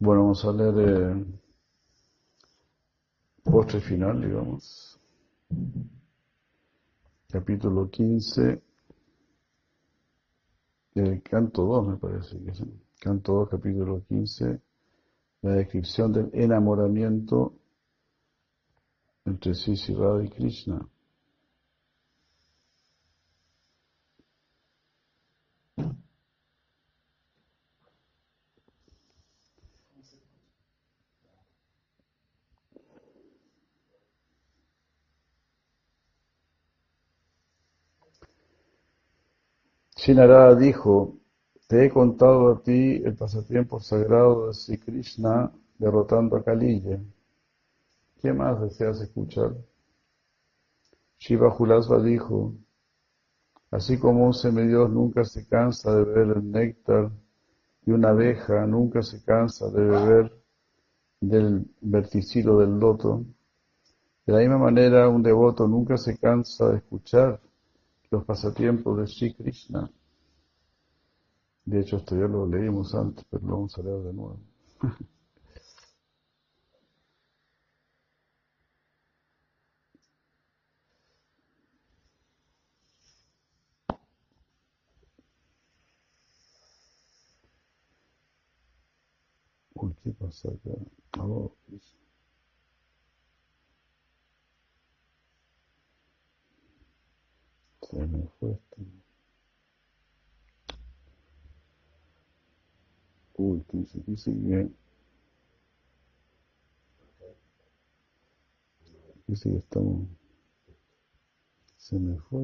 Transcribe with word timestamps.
Bueno, 0.00 0.22
vamos 0.22 0.44
a 0.44 0.52
leer 0.52 1.26
postre 3.42 3.80
final, 3.80 4.20
digamos. 4.20 5.00
Capítulo 7.28 7.90
15, 7.90 8.62
del 10.94 11.22
canto 11.22 11.64
2, 11.64 11.88
me 11.88 11.96
parece 11.96 12.38
que 12.38 12.52
es. 12.52 12.62
Canto 13.00 13.32
2, 13.32 13.48
capítulo 13.48 14.04
15, 14.08 14.60
la 15.42 15.50
descripción 15.54 16.12
del 16.12 16.30
enamoramiento 16.32 17.54
entre 19.24 19.52
Sisi 19.54 19.94
Radha 19.94 20.22
y 20.22 20.28
Krishna. 20.28 20.88
Shinarada 40.08 40.54
dijo, 40.54 41.18
te 41.66 41.84
he 41.84 41.90
contado 41.90 42.50
a 42.50 42.62
ti 42.62 43.02
el 43.04 43.14
pasatiempo 43.14 43.78
sagrado 43.78 44.46
de 44.46 44.54
Sri 44.54 44.78
Krishna 44.78 45.52
derrotando 45.78 46.34
a 46.38 46.42
Kaliya. 46.42 46.98
¿Qué 48.18 48.32
más 48.32 48.58
deseas 48.58 49.02
escuchar? 49.02 49.54
Shiva 51.18 51.50
Julasva 51.50 52.02
dijo, 52.02 52.54
así 53.70 53.98
como 53.98 54.24
un 54.24 54.32
semidios 54.32 54.88
nunca 54.88 55.24
se 55.24 55.46
cansa 55.46 55.94
de 55.94 56.04
beber 56.04 56.38
el 56.38 56.52
néctar 56.52 57.10
y 57.84 57.90
una 57.90 58.08
abeja 58.08 58.66
nunca 58.66 59.02
se 59.02 59.22
cansa 59.22 59.68
de 59.68 59.84
beber 59.84 60.32
del 61.20 61.66
verticilo 61.82 62.60
del 62.60 62.78
loto, 62.78 63.26
de 64.24 64.32
la 64.32 64.38
misma 64.38 64.56
manera 64.56 65.06
un 65.10 65.22
devoto 65.22 65.68
nunca 65.68 65.98
se 65.98 66.16
cansa 66.16 66.70
de 66.70 66.78
escuchar 66.78 67.42
los 68.10 68.24
pasatiempos 68.24 68.96
de 68.96 69.06
Sri 69.06 69.34
Krishna. 69.34 69.90
De 71.70 71.78
hecho, 71.80 71.98
esto 71.98 72.16
ya 72.16 72.26
lo 72.26 72.46
leímos 72.48 72.94
antes, 72.96 73.24
pero 73.30 73.46
lo 73.46 73.52
vamos 73.52 73.78
a 73.78 73.82
leer 73.82 74.02
de 74.02 74.12
nuevo. 74.12 74.40
Uy, 89.74 89.94
¿qué 90.04 90.10
pasa 90.12 90.48
acá? 90.50 90.76
Oh, 91.20 91.52
se 97.82 98.06
me 98.06 98.22
fue 98.38 98.52
esto. 98.52 98.76
Uy, 103.38 103.62
¿qué 103.70 103.78
dice? 103.78 104.02
Dice 104.06 104.32
que... 104.32 104.68
Dice 109.26 109.50
que 109.50 109.56
estamos... 109.58 110.08
Se 111.78 111.98
me 111.98 112.18
fue... 112.18 112.42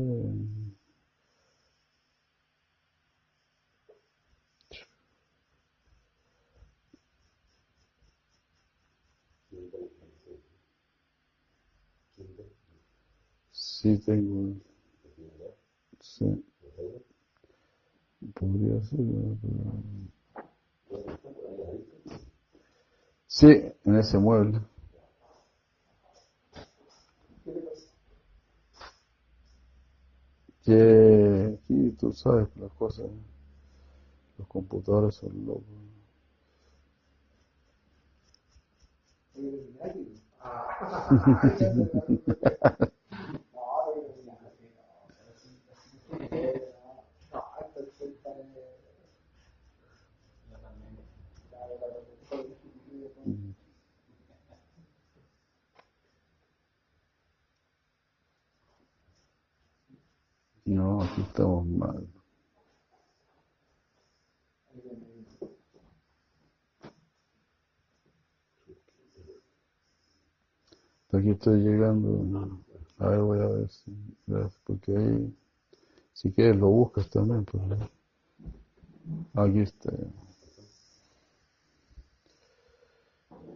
Sí, 13.53 13.99
tengo... 14.05 14.55
Sí. 16.00 16.44
Podría 18.34 18.81
ser. 18.82 19.00
Sí, 23.27 23.49
en 23.84 23.97
ese 23.97 24.16
mueble. 24.19 24.60
Que 30.65 31.59
aquí 31.62 31.91
tú 31.99 32.12
sabes 32.12 32.49
las 32.56 32.72
cosas, 32.72 33.06
los 34.38 34.49
computadores 34.49 35.16
son 35.16 35.44
locos. 35.47 35.65
No, 60.66 61.03
estamos 61.22 61.66
mal. 61.66 62.06
Aquí 71.12 71.30
estoy 71.30 71.60
llegando. 71.60 72.58
A 72.98 73.08
ver, 73.08 73.20
voy 73.20 73.38
a 73.38 73.47
ver 73.47 73.70
si. 73.70 73.92
Porque 74.64 74.97
ahí, 74.97 75.36
si 76.12 76.32
quieres, 76.32 76.56
lo 76.56 76.69
buscas 76.69 77.08
también. 77.08 77.44
Pues, 77.44 77.62
aquí 79.34 79.60
está. 79.60 79.92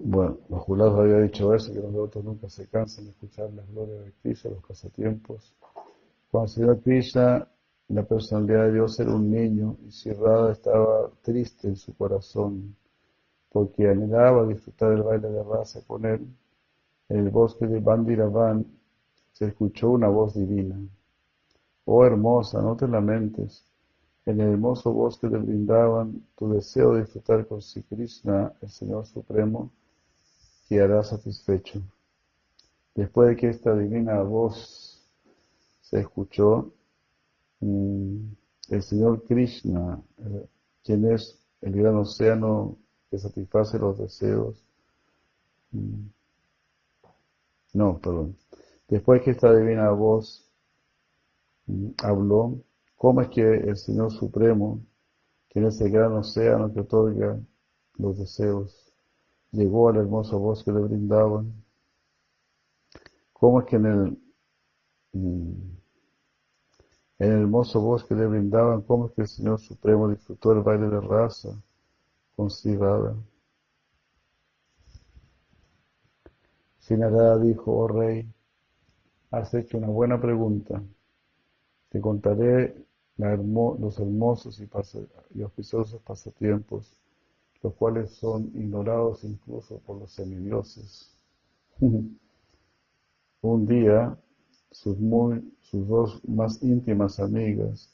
Bueno, 0.01 0.39
los 0.49 0.61
jurados 0.63 0.99
había 1.01 1.19
dicho 1.19 1.53
eso, 1.53 1.73
que 1.73 1.81
los 1.81 1.93
devotos 1.93 2.25
nunca 2.25 2.49
se 2.49 2.69
cansan 2.69 3.07
de 3.07 3.11
escuchar 3.11 3.53
las 3.53 3.69
glorias 3.69 4.05
de 4.05 4.13
Krishna, 4.23 4.53
los 4.53 4.65
pasatiempos. 4.65 5.53
Señor 6.47 6.81
Krishna, 6.83 7.49
la 7.89 8.03
personalidad 8.03 8.67
de 8.67 8.75
Dios, 8.75 9.01
era 9.01 9.15
un 9.15 9.31
niño 9.31 9.77
y 9.87 9.91
si 9.91 10.13
Radha 10.13 10.53
estaba 10.53 11.11
triste 11.23 11.69
en 11.69 11.77
su 11.77 11.97
corazón 11.97 12.77
porque 13.51 13.89
anhelaba 13.89 14.47
disfrutar 14.47 14.93
el 14.93 15.03
baile 15.03 15.31
de 15.31 15.43
raza 15.43 15.81
con 15.87 16.05
él, 16.05 16.27
en 17.09 17.17
el 17.17 17.31
bosque 17.31 17.67
de 17.67 17.81
Bandiravan 17.81 18.67
se 19.33 19.47
escuchó 19.47 19.91
una 19.91 20.09
voz 20.09 20.35
divina. 20.35 20.77
Oh 21.87 22.05
hermosa, 22.05 22.61
no 22.61 22.77
te 22.77 22.87
lamentes. 22.87 23.65
En 24.27 24.41
el 24.43 24.51
hermoso 24.53 24.93
bosque 24.93 25.29
de 25.29 25.39
Brindavan, 25.39 26.27
tu 26.37 26.53
deseo 26.53 26.93
de 26.93 27.01
disfrutar 27.01 27.47
con 27.47 27.63
Sri 27.63 27.83
Krishna, 27.85 28.53
el 28.61 28.69
Señor 28.69 29.07
Supremo, 29.07 29.71
quedará 30.69 31.03
satisfecho. 31.03 31.81
Después 32.95 33.31
de 33.31 33.37
que 33.37 33.49
esta 33.49 33.75
divina 33.75 34.21
voz 34.21 34.88
se 35.91 36.01
escuchó, 36.01 36.73
el 37.61 38.83
Señor 38.83 39.25
Krishna, 39.25 40.03
quien 40.85 41.11
es 41.11 41.39
el 41.63 41.73
gran 41.73 41.97
océano 41.97 42.77
que 43.11 43.19
satisface 43.19 43.79
los 43.79 43.99
deseos, 43.99 44.63
no, 47.73 47.99
perdón. 47.99 48.37
Después 48.89 49.23
que 49.23 49.31
esta 49.31 49.55
divina 49.55 49.91
voz 49.91 50.47
habló, 52.03 52.59
¿cómo 52.97 53.23
es 53.23 53.29
que 53.29 53.43
el 53.43 53.77
Señor 53.77 54.13
Supremo, 54.13 54.81
quien 55.49 55.67
es 55.67 55.81
el 55.81 55.91
gran 55.91 56.13
océano 56.13 56.73
que 56.73 56.81
otorga 56.81 57.39
los 57.97 58.19
deseos, 58.19 58.93
llegó 59.53 59.89
al 59.89 59.97
hermoso 59.97 60.39
bosque 60.39 60.71
de 60.71 60.81
Brindavan? 60.81 61.53
¿Cómo 63.33 63.61
es 63.61 63.67
que 63.67 63.77
en 63.77 63.87
el, 63.87 64.19
en 67.19 67.33
el 67.33 67.41
hermoso 67.41 67.81
bosque 67.81 68.15
de 68.15 68.27
Brindavan, 68.27 68.83
cómo 68.83 69.07
es 69.07 69.13
que 69.13 69.23
el 69.23 69.29
Señor 69.29 69.61
Supremo 69.61 70.09
disfrutó 70.09 70.53
el 70.53 70.61
baile 70.63 70.89
de 70.89 71.01
raza 71.01 71.51
con 72.37 72.51
Sirada. 72.51 73.17
Sinarada 76.79 77.39
dijo, 77.39 77.77
oh 77.77 77.89
rey, 77.89 78.27
has 79.31 79.53
hecho 79.55 79.79
una 79.79 79.89
buena 79.89 80.21
pregunta. 80.21 80.83
Te 81.91 82.01
contaré 82.01 82.75
los 83.17 83.99
hermosos 83.99 84.61
y, 84.61 84.69
y 85.35 85.43
auspiciosos 85.43 86.01
pasatiempos, 86.03 86.97
los 87.63 87.75
cuales 87.75 88.13
son 88.13 88.53
ignorados 88.55 89.25
incluso 89.25 89.79
por 89.81 89.99
los 89.99 90.13
semidioses. 90.13 91.13
Un 93.41 93.67
día, 93.67 94.17
sus, 94.71 94.99
sus 95.71 95.87
dos 95.87 96.21
más 96.27 96.63
íntimas 96.63 97.21
amigas, 97.21 97.91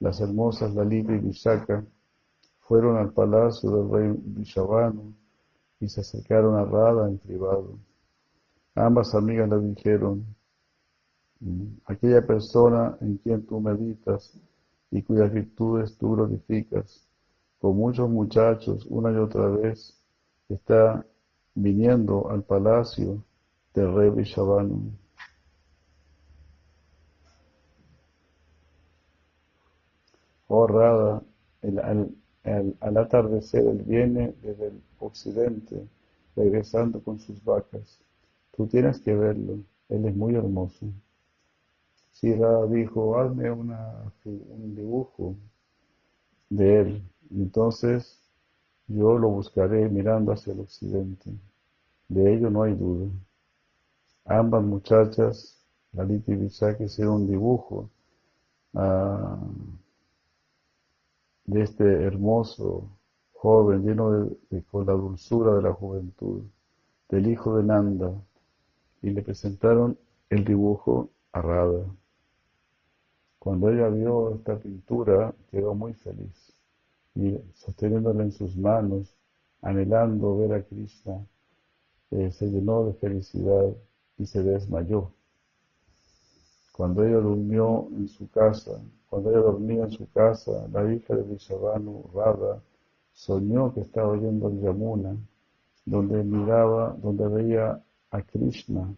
las 0.00 0.20
hermosas 0.20 0.74
Lalita 0.74 1.14
y 1.14 1.18
Vishaka, 1.18 1.82
fueron 2.60 2.98
al 2.98 3.12
palacio 3.12 3.70
del 3.70 3.90
rey 3.90 4.14
Vishavanu 4.18 5.14
y 5.80 5.88
se 5.88 6.02
acercaron 6.02 6.56
a 6.56 6.64
Radha 6.64 7.08
en 7.08 7.18
privado. 7.18 7.78
Ambas 8.74 9.14
amigas 9.14 9.48
le 9.48 9.60
dijeron, 9.60 10.26
mm, 11.40 11.64
aquella 11.86 12.26
persona 12.26 12.98
en 13.00 13.16
quien 13.16 13.46
tú 13.46 13.60
meditas 13.60 14.38
y 14.90 15.02
cuyas 15.02 15.32
virtudes 15.32 15.96
tú 15.96 16.16
glorificas, 16.16 17.08
con 17.58 17.76
muchos 17.76 18.10
muchachos 18.10 18.86
una 18.90 19.10
y 19.10 19.16
otra 19.16 19.48
vez, 19.48 19.98
está 20.50 21.04
viniendo 21.54 22.30
al 22.30 22.42
palacio 22.42 23.24
del 23.72 23.94
rey 23.94 24.10
Vishavanu. 24.10 25.05
Oh 30.48 30.66
Radha, 30.66 31.22
el, 31.62 31.78
al, 31.78 32.96
atardecer 32.96 33.66
él 33.66 33.82
viene 33.84 34.34
desde 34.42 34.68
el 34.68 34.82
occidente, 35.00 35.86
regresando 36.34 37.00
con 37.02 37.18
sus 37.18 37.42
vacas. 37.44 38.00
Tú 38.56 38.66
tienes 38.66 39.00
que 39.00 39.14
verlo, 39.14 39.58
él 39.88 40.04
es 40.06 40.14
muy 40.16 40.34
hermoso. 40.34 40.86
Sira 42.12 42.66
dijo, 42.66 43.18
hazme 43.18 43.50
una, 43.50 44.12
un 44.24 44.74
dibujo 44.74 45.36
de 46.50 46.80
él. 46.80 47.02
Entonces 47.30 48.20
yo 48.88 49.18
lo 49.18 49.28
buscaré 49.28 49.88
mirando 49.88 50.32
hacia 50.32 50.52
el 50.52 50.60
occidente. 50.60 51.30
De 52.08 52.34
ello 52.34 52.50
no 52.50 52.62
hay 52.62 52.74
duda. 52.74 53.10
Ambas 54.26 54.62
muchachas, 54.62 55.56
Lalita 55.92 56.32
y 56.32 56.36
Vishak, 56.36 56.80
hicieron 56.80 57.14
un 57.22 57.26
dibujo. 57.28 57.88
Ah, 58.74 59.38
de 61.46 61.62
este 61.62 61.84
hermoso 61.84 62.90
joven 63.32 63.84
lleno 63.84 64.10
de, 64.50 64.62
con 64.64 64.86
la 64.86 64.92
dulzura 64.92 65.54
de 65.54 65.62
la 65.62 65.72
juventud, 65.72 66.42
del 67.08 67.28
hijo 67.28 67.56
de 67.56 67.64
Nanda, 67.64 68.12
y 69.02 69.10
le 69.10 69.22
presentaron 69.22 69.96
el 70.30 70.44
dibujo 70.44 71.10
a 71.32 71.42
Radha. 71.42 71.84
Cuando 73.38 73.70
ella 73.70 73.88
vio 73.88 74.34
esta 74.34 74.58
pintura, 74.58 75.32
quedó 75.50 75.74
muy 75.74 75.94
feliz 75.94 76.56
y 77.16 77.38
sosteniéndola 77.54 78.24
en 78.24 78.32
sus 78.32 78.56
manos, 78.56 79.14
anhelando 79.62 80.36
ver 80.36 80.52
a 80.52 80.62
Krishna, 80.62 81.26
eh, 82.10 82.30
se 82.30 82.46
llenó 82.46 82.84
de 82.84 82.92
felicidad 82.94 83.74
y 84.18 84.26
se 84.26 84.42
desmayó. 84.42 85.12
Cuando 86.76 87.04
ella 87.04 87.20
durmió 87.20 87.88
en 87.92 88.06
su 88.06 88.28
casa, 88.28 88.78
cuando 89.08 89.30
ella 89.30 89.40
dormía 89.40 89.84
en 89.84 89.90
su 89.90 90.10
casa, 90.10 90.68
la 90.70 90.92
hija 90.92 91.14
de 91.14 91.22
Vishavanu, 91.22 92.04
Radha, 92.14 92.60
soñó 93.14 93.72
que 93.72 93.80
estaba 93.80 94.08
oyendo 94.08 94.48
el 94.48 94.60
Yamuna, 94.60 95.16
donde 95.86 96.22
miraba, 96.22 96.94
donde 97.00 97.28
veía 97.28 97.82
a 98.10 98.22
Krishna 98.22 98.94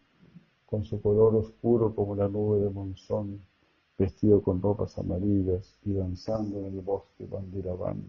con 0.67 0.85
su 0.85 1.01
color 1.01 1.37
oscuro 1.37 1.95
como 1.95 2.17
la 2.17 2.27
nube 2.27 2.59
de 2.59 2.71
monzón, 2.71 3.41
vestido 3.97 4.43
con 4.43 4.61
ropas 4.61 4.99
amarillas 4.99 5.79
y 5.85 5.93
danzando 5.93 6.59
en 6.59 6.67
el 6.67 6.81
bosque 6.81 7.27
Bandiravan. 7.27 8.03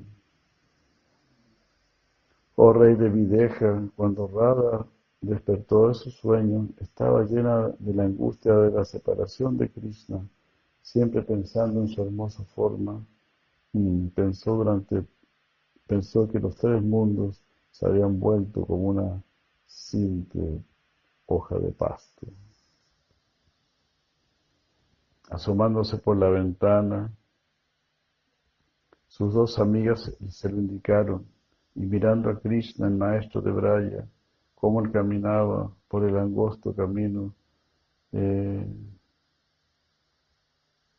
Oh 2.55 2.73
rey 2.73 2.95
de 2.95 3.09
Videja, 3.09 3.87
cuando 3.95 4.27
Radha 4.27 4.85
despertó 5.21 5.89
de 5.89 5.93
su 5.95 6.11
sueño, 6.11 6.69
estaba 6.79 7.23
llena 7.23 7.69
de 7.79 7.93
la 7.93 8.03
angustia 8.03 8.53
de 8.55 8.71
la 8.71 8.85
separación 8.85 9.57
de 9.57 9.69
Krishna 9.69 10.21
siempre 10.81 11.21
pensando 11.21 11.81
en 11.81 11.87
su 11.87 12.01
hermosa 12.01 12.43
forma, 12.55 13.05
pensó 14.15 14.55
durante, 14.55 15.05
pensó 15.85 16.27
que 16.27 16.39
los 16.39 16.55
tres 16.55 16.81
mundos 16.81 17.43
se 17.69 17.85
habían 17.85 18.19
vuelto 18.19 18.65
como 18.65 18.89
una 18.89 19.21
simple 19.67 20.63
hoja 21.27 21.59
de 21.59 21.71
pasto. 21.71 22.25
Asomándose 25.29 25.97
por 25.97 26.17
la 26.17 26.29
ventana, 26.29 27.13
sus 29.07 29.33
dos 29.33 29.59
amigas 29.59 30.11
se 30.29 30.49
lo 30.49 30.57
indicaron 30.57 31.27
y 31.75 31.81
mirando 31.81 32.31
a 32.31 32.39
Krishna, 32.39 32.87
el 32.87 32.95
maestro 32.95 33.41
de 33.41 33.51
Braya, 33.51 34.07
cómo 34.59 34.81
él 34.81 34.91
caminaba 34.91 35.71
por 35.87 36.03
el 36.03 36.17
angosto 36.17 36.75
camino, 36.75 37.33
eh, 38.11 38.67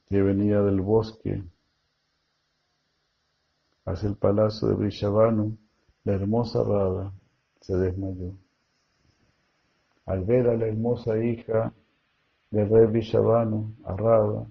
que 0.07 0.23
venía 0.23 0.63
del 0.63 0.81
bosque 0.81 1.43
hacia 3.85 4.09
el 4.09 4.17
palacio 4.17 4.69
de 4.69 4.75
Brishavanu, 4.75 5.57
la 6.05 6.15
hermosa 6.15 6.65
Radha 6.65 7.13
se 7.61 7.77
desmayó. 7.77 8.33
Al 10.07 10.25
ver 10.25 10.49
a 10.49 10.57
la 10.57 10.67
hermosa 10.67 11.23
hija 11.23 11.73
del 12.51 12.69
rey 12.69 12.87
Brishavanu, 12.87 13.75
a 13.85 14.47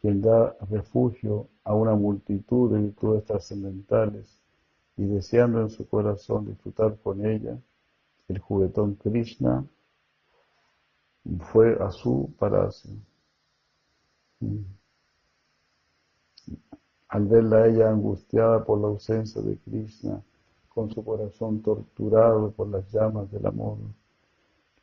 quien 0.00 0.20
da 0.22 0.56
refugio 0.70 1.48
a 1.64 1.74
una 1.74 1.94
multitud 1.96 2.72
de 2.72 2.80
virtudes 2.80 3.24
trascendentales 3.24 4.40
y 4.96 5.04
deseando 5.04 5.60
en 5.62 5.70
su 5.70 5.86
corazón 5.88 6.46
disfrutar 6.46 6.96
con 7.02 7.26
ella, 7.26 7.58
el 8.30 8.38
juguetón 8.38 8.94
Krishna 8.94 9.66
fue 11.52 11.76
a 11.82 11.90
su 11.90 12.32
palacio. 12.38 12.92
Al 17.08 17.26
verla 17.26 17.66
ella 17.66 17.90
angustiada 17.90 18.64
por 18.64 18.80
la 18.80 18.86
ausencia 18.86 19.42
de 19.42 19.58
Krishna, 19.58 20.22
con 20.68 20.90
su 20.90 21.04
corazón 21.04 21.60
torturado 21.60 22.52
por 22.52 22.68
las 22.68 22.90
llamas 22.92 23.30
del 23.32 23.44
amor, 23.46 23.78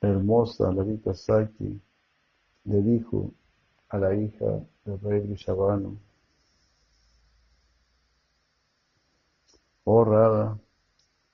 la 0.02 0.10
hermosa 0.10 0.72
Lalita 0.74 1.14
Saki 1.14 1.80
le 2.66 2.82
dijo 2.82 3.32
a 3.88 3.98
la 3.98 4.14
hija 4.14 4.62
del 4.84 5.00
rey 5.00 5.22
Vrishabhanu, 5.22 5.98
Oh 9.86 10.04
Radha, 10.04 10.60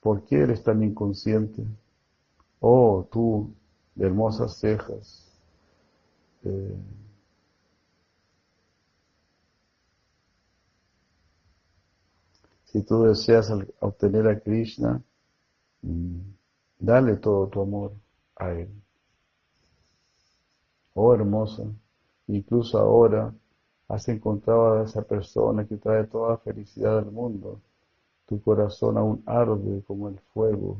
¿por 0.00 0.24
qué 0.24 0.36
eres 0.36 0.62
tan 0.62 0.80
inconsciente? 0.84 1.64
Oh 2.66 3.06
tú, 3.12 3.54
de 3.94 4.06
hermosas 4.06 4.56
cejas, 4.58 5.30
eh, 6.44 6.74
Si 12.64 12.82
tú 12.82 13.04
deseas 13.04 13.50
obtener 13.80 14.28
a 14.28 14.38
Krishna, 14.40 15.00
mm, 15.82 16.20
dale 16.78 17.16
todo 17.16 17.48
tu 17.48 17.62
amor 17.62 17.92
a 18.36 18.52
Él. 18.52 18.70
Oh 20.94 21.12
hermosa, 21.14 21.64
incluso 22.26 22.78
ahora 22.78 23.34
has 23.86 24.08
encontrado 24.08 24.80
a 24.80 24.84
esa 24.84 25.02
persona 25.02 25.66
que 25.66 25.76
trae 25.76 26.04
toda 26.04 26.30
la 26.30 26.38
felicidad 26.38 27.02
del 27.02 27.12
mundo. 27.12 27.60
Tu 28.26 28.40
corazón 28.42 28.98
aún 28.98 29.22
arde 29.26 29.82
como 29.86 30.08
el 30.08 30.18
fuego, 30.34 30.78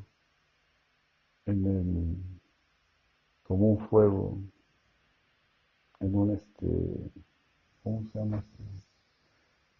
en 1.46 1.66
el, 1.66 2.16
como 3.42 3.72
un 3.72 3.88
fuego, 3.88 4.38
en 6.00 6.14
un 6.14 6.30
este, 6.30 7.10
¿cómo 7.82 8.02
se 8.10 8.18
llama? 8.18 8.38
Este? 8.38 8.64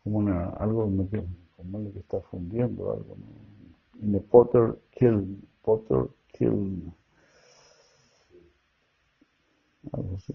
Como 0.02 0.18
una, 0.18 0.50
algo 0.50 0.86
que 1.10 1.24
como 1.56 1.78
lo 1.78 1.92
que 1.92 2.00
está 2.00 2.20
fundiendo 2.20 2.92
algo, 2.92 3.16
¿no? 3.16 3.44
In 4.02 4.16
a 4.16 4.20
potter 4.20 4.78
kiln, 4.90 5.40
potter 5.62 6.08
kiln. 6.32 6.92
Algo 9.92 10.16
así. 10.16 10.34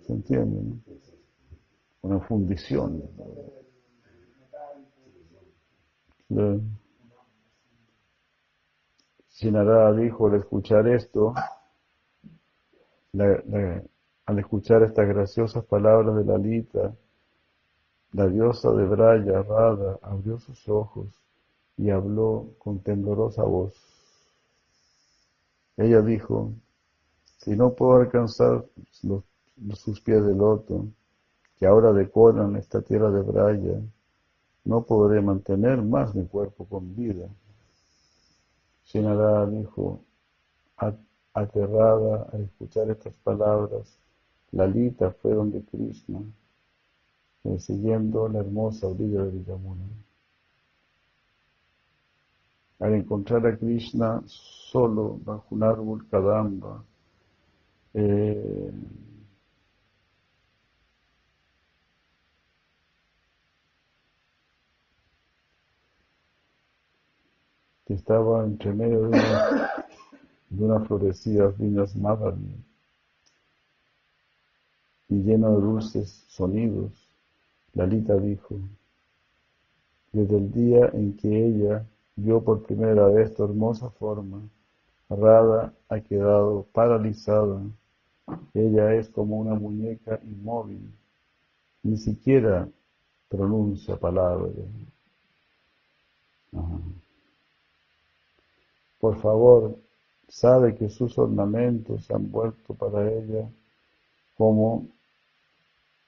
¿Se 0.00 0.12
entiende, 0.12 0.62
no? 0.62 0.80
Una 2.02 2.20
fundición. 2.20 3.02
¿no? 6.28 6.83
Sinarada 9.34 9.92
dijo 9.94 10.28
al 10.28 10.36
escuchar 10.36 10.86
esto, 10.86 11.34
al 13.18 14.38
escuchar 14.38 14.84
estas 14.84 15.08
graciosas 15.08 15.64
palabras 15.64 16.14
de 16.14 16.24
Lalita, 16.24 16.94
la 18.12 18.28
diosa 18.28 18.70
de 18.70 18.84
Braya, 18.86 19.42
Radha, 19.42 19.98
abrió 20.02 20.38
sus 20.38 20.68
ojos 20.68 21.08
y 21.76 21.90
habló 21.90 22.50
con 22.58 22.78
temblorosa 22.78 23.42
voz. 23.42 23.74
Ella 25.76 26.00
dijo, 26.00 26.52
si 27.38 27.56
no 27.56 27.74
puedo 27.74 27.96
alcanzar 27.96 28.64
sus 28.92 30.00
pies 30.00 30.24
de 30.24 30.36
loto, 30.36 30.86
que 31.58 31.66
ahora 31.66 31.92
decoran 31.92 32.54
esta 32.54 32.82
tierra 32.82 33.10
de 33.10 33.22
Braya, 33.22 33.80
no 34.62 34.84
podré 34.84 35.20
mantener 35.20 35.82
más 35.82 36.14
mi 36.14 36.24
cuerpo 36.24 36.66
con 36.66 36.94
vida. 36.94 37.28
Shinara 38.94 39.44
dijo, 39.46 40.04
aterrada 41.32 42.28
al 42.32 42.42
escuchar 42.42 42.88
estas 42.90 43.12
palabras, 43.24 43.98
Lalita 44.52 45.10
fue 45.10 45.34
donde 45.34 45.64
Krishna, 45.64 46.20
eh, 47.42 47.58
siguiendo 47.58 48.28
la 48.28 48.38
hermosa 48.38 48.86
orilla 48.86 49.24
de 49.24 49.32
Villamuna. 49.32 49.82
Al 52.78 52.94
encontrar 52.94 53.44
a 53.48 53.58
Krishna 53.58 54.22
solo 54.26 55.18
bajo 55.24 55.46
un 55.50 55.64
árbol 55.64 56.06
Kadamba, 56.08 56.84
eh, 57.94 58.70
que 67.86 67.94
estaba 67.94 68.44
entre 68.44 68.72
medio 68.72 69.02
de 69.02 69.08
una, 69.08 69.84
de 70.50 70.64
una 70.64 70.80
florecida 70.80 71.48
viñas 71.48 71.94
Madhari 71.96 72.64
y 75.08 75.22
lleno 75.22 75.50
de 75.54 75.60
dulces 75.60 76.24
sonidos, 76.28 76.92
Lalita 77.74 78.16
dijo, 78.16 78.58
desde 80.12 80.36
el 80.38 80.52
día 80.52 80.90
en 80.92 81.16
que 81.16 81.46
ella 81.46 81.84
vio 82.16 82.42
por 82.42 82.62
primera 82.62 83.06
vez 83.08 83.34
tu 83.34 83.44
hermosa 83.44 83.90
forma, 83.90 84.40
Rada 85.08 85.72
ha 85.88 86.00
quedado 86.00 86.66
paralizada. 86.72 87.60
Ella 88.54 88.94
es 88.94 89.08
como 89.10 89.38
una 89.38 89.54
muñeca 89.54 90.18
inmóvil, 90.24 90.90
ni 91.82 91.98
siquiera 91.98 92.68
pronuncia 93.28 93.96
palabras. 93.96 94.54
Por 99.04 99.20
favor, 99.20 99.76
sabe 100.28 100.74
que 100.74 100.88
sus 100.88 101.18
ornamentos 101.18 102.06
se 102.06 102.14
han 102.14 102.30
vuelto 102.30 102.72
para 102.72 103.06
ella 103.12 103.46
como 104.34 104.88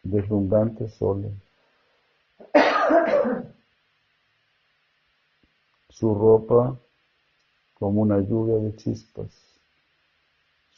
deslumbrantes 0.03 0.95
soles. 0.95 1.35
Su 5.91 6.15
ropa 6.15 6.75
como 7.79 8.00
una 8.00 8.19
lluvia 8.21 8.57
de 8.65 8.75
chispas. 8.76 9.29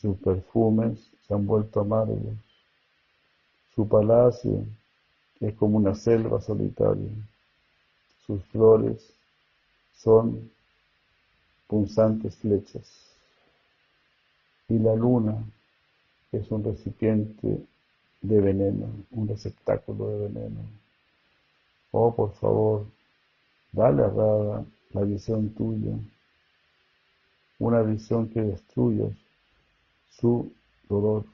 Sus 0.00 0.18
perfumes 0.18 0.98
se 1.24 1.34
han 1.34 1.46
vuelto 1.46 1.82
amargos. 1.82 2.34
Su 3.76 3.86
palacio 3.86 4.64
es 5.38 5.54
como 5.54 5.76
una 5.76 5.94
selva 5.94 6.40
solitaria. 6.40 7.12
Sus 8.26 8.42
flores 8.46 9.08
son 9.94 10.57
punzantes 11.68 12.34
flechas. 12.36 12.90
Y 14.68 14.78
la 14.78 14.94
luna 14.96 15.36
es 16.32 16.50
un 16.50 16.64
recipiente 16.64 17.64
de 18.20 18.40
veneno, 18.40 18.88
un 19.12 19.28
receptáculo 19.28 20.08
de 20.08 20.28
veneno. 20.28 20.60
Oh, 21.92 22.14
por 22.14 22.32
favor, 22.34 22.86
dale 23.72 24.02
a 24.02 24.08
Rada 24.08 24.64
la 24.90 25.02
visión 25.02 25.50
tuya, 25.50 25.92
una 27.58 27.82
visión 27.82 28.28
que 28.28 28.40
destruya 28.40 29.06
su 30.10 30.52
dolor. 30.88 31.24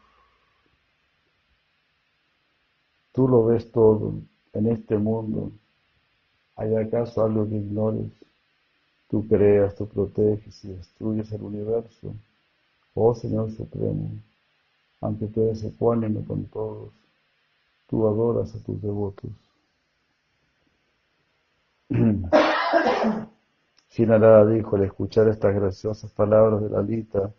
Tú 3.12 3.28
lo 3.28 3.44
ves 3.46 3.70
todo 3.70 4.14
en 4.52 4.66
este 4.66 4.96
mundo. 4.96 5.52
¿Hay 6.56 6.74
acaso 6.74 7.24
algo 7.24 7.48
que 7.48 7.56
ignores? 7.56 8.10
Tú 9.14 9.22
creas, 9.28 9.76
tú 9.76 9.86
proteges 9.86 10.64
y 10.64 10.72
destruyes 10.72 11.30
el 11.30 11.42
universo. 11.42 12.12
Oh 12.94 13.14
Señor 13.14 13.52
Supremo, 13.52 14.10
aunque 15.00 15.28
tú 15.28 15.42
eres 15.42 15.62
ecuánime 15.62 16.24
con 16.24 16.46
todos, 16.46 16.92
tú 17.86 18.08
adoras 18.08 18.52
a 18.56 18.58
tus 18.64 18.82
devotos. 18.82 19.30
Shinarada 23.90 24.46
dijo 24.46 24.74
al 24.74 24.82
escuchar 24.82 25.28
estas 25.28 25.54
graciosas 25.54 26.10
palabras 26.10 26.62
de 26.62 26.70
Lalita, 26.70 27.32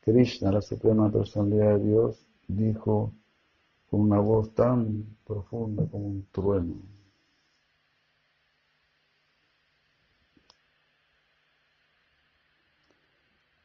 Krishna, 0.00 0.50
la 0.50 0.62
suprema 0.62 1.12
personalidad 1.12 1.78
de 1.78 1.84
Dios, 1.84 2.26
dijo 2.48 3.12
con 3.88 4.00
una 4.00 4.18
voz 4.18 4.52
tan 4.52 5.04
profunda 5.24 5.86
como 5.86 6.06
un 6.06 6.26
trueno. 6.32 6.93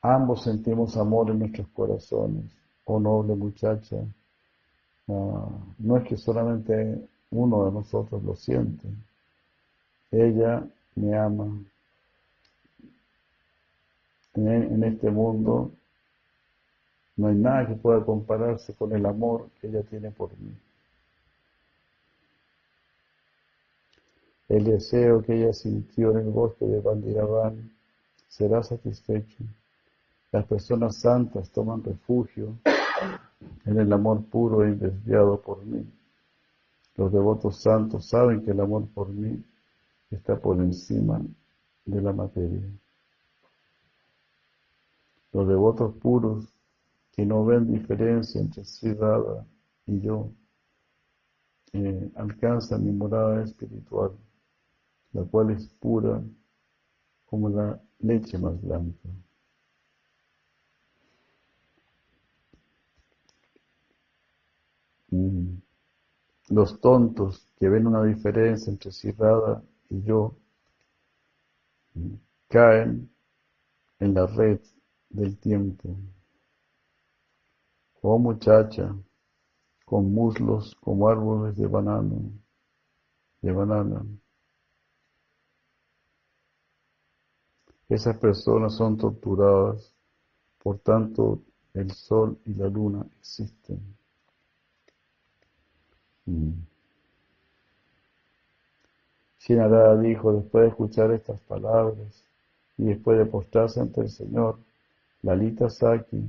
Ambos 0.02 0.44
sentimos 0.44 0.96
amor 0.96 1.30
en 1.30 1.40
nuestros 1.40 1.68
corazones, 1.70 2.46
oh 2.86 3.00
noble 3.00 3.36
muchacha. 3.36 3.98
No 5.08 5.98
es 5.98 6.08
que 6.08 6.16
solamente 6.16 7.08
uno 7.32 7.66
de 7.66 7.72
nosotros 7.72 8.24
lo 8.24 8.36
siente. 8.36 8.88
Ella 10.12 10.66
me 10.96 11.18
ama. 11.18 11.48
En, 14.36 14.84
este 14.84 15.10
mundo 15.10 15.72
no 17.18 17.28
hay 17.28 17.36
nada 17.36 17.68
que 17.68 17.74
pueda 17.74 18.06
compararse 18.06 18.74
con 18.74 18.94
el 18.94 19.06
amor 19.06 19.50
que 19.60 19.68
ella 19.68 19.84
tiene 19.84 20.12
por 20.12 20.32
mí. 20.40 20.54
El 24.48 24.64
deseo 24.64 25.22
que 25.22 25.36
ella 25.36 25.54
sintió 25.54 26.12
en 26.12 26.20
el 26.20 26.32
bosque 26.32 26.66
de 26.66 26.80
Bandiraban 26.80 27.72
será 28.30 28.64
satisfecho. 28.64 29.44
Las 30.32 30.46
personas 30.46 30.96
santas 30.96 31.50
toman 31.52 31.84
refugio 31.84 32.60
en 33.66 33.80
el 33.80 33.92
amor 33.92 34.24
puro 34.26 34.64
e 34.64 34.76
desviado 34.76 35.42
por 35.42 35.66
mí. 35.66 35.84
Los 36.96 37.12
devotos 37.12 37.58
santos 37.58 38.06
saben 38.06 38.44
que 38.44 38.52
el 38.52 38.60
amor 38.60 38.88
por 38.90 39.10
mí 39.10 39.44
está 40.12 40.40
por 40.40 40.58
encima 40.58 41.22
de 41.86 42.02
la 42.02 42.14
materia. 42.14 42.62
Los 45.32 45.48
devotos 45.48 45.96
puros 45.96 46.46
que 47.12 47.26
no 47.26 47.46
ven 47.46 47.72
diferencia 47.72 48.40
entre 48.40 48.66
Sri 48.66 48.96
y 49.88 50.02
yo 50.02 50.32
eh, 51.74 52.12
alcanzan 52.16 52.86
mi 52.86 52.92
morada 52.92 53.44
espiritual, 53.44 54.12
la 55.14 55.24
cual 55.24 55.52
es 55.52 55.68
pura 55.80 56.22
como 57.26 57.50
la 57.50 57.80
leche 58.00 58.38
más 58.38 58.60
blanca. 58.62 59.10
Mm. 65.12 65.62
Los 66.50 66.82
tontos 66.82 67.48
que 67.60 67.70
ven 67.70 67.88
una 67.88 68.04
diferencia 68.04 68.72
entre 68.72 68.92
Sirrada 68.92 69.64
y 69.90 70.02
yo 70.02 70.36
caen 72.48 73.10
en 74.00 74.14
la 74.16 74.26
red 74.26 74.60
del 75.10 75.38
tiempo. 75.38 75.96
Oh 78.02 78.18
muchacha, 78.18 78.96
con 79.86 80.12
muslos 80.12 80.76
como 80.82 81.08
árboles 81.08 81.56
de 81.58 81.68
banano, 81.68 82.32
de 83.42 83.52
banana. 83.52 84.06
Esas 87.88 88.18
personas 88.18 88.74
son 88.76 88.98
torturadas, 88.98 89.94
por 90.58 90.80
tanto 90.80 91.44
el 91.74 91.92
sol 91.92 92.40
y 92.46 92.54
la 92.54 92.68
luna 92.68 93.06
existen. 93.20 93.99
Shinarada 99.40 100.00
dijo, 100.00 100.34
después 100.34 100.64
de 100.64 100.70
escuchar 100.70 101.12
estas 101.12 101.40
palabras 101.42 102.24
y 102.78 102.86
después 102.86 103.18
de 103.18 103.26
postrarse 103.26 103.80
ante 103.80 104.02
el 104.02 104.10
Señor, 104.10 104.60
Lalita 105.24 105.70
Saki, 105.70 106.24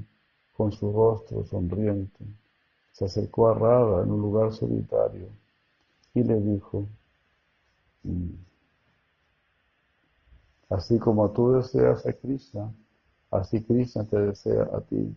con 0.57 0.73
su 0.73 0.93
rostro 0.93 1.45
sonriente, 1.45 2.25
se 2.93 3.05
acercó 3.05 3.49
a 3.49 3.55
Radha 3.55 4.03
en 4.03 4.11
un 4.11 4.21
lugar 4.21 4.53
solitario 4.53 5.29
y 6.15 6.23
le 6.23 6.41
dijo, 6.41 6.87
mm, 8.03 8.35
así 10.71 10.99
como 10.99 11.31
tú 11.31 11.53
deseas 11.53 12.07
a 12.07 12.13
Krishna, 12.13 12.73
así 13.31 13.63
Krishna 13.63 14.05
te 14.05 14.19
desea 14.19 14.65
a 14.73 14.81
ti. 14.81 15.15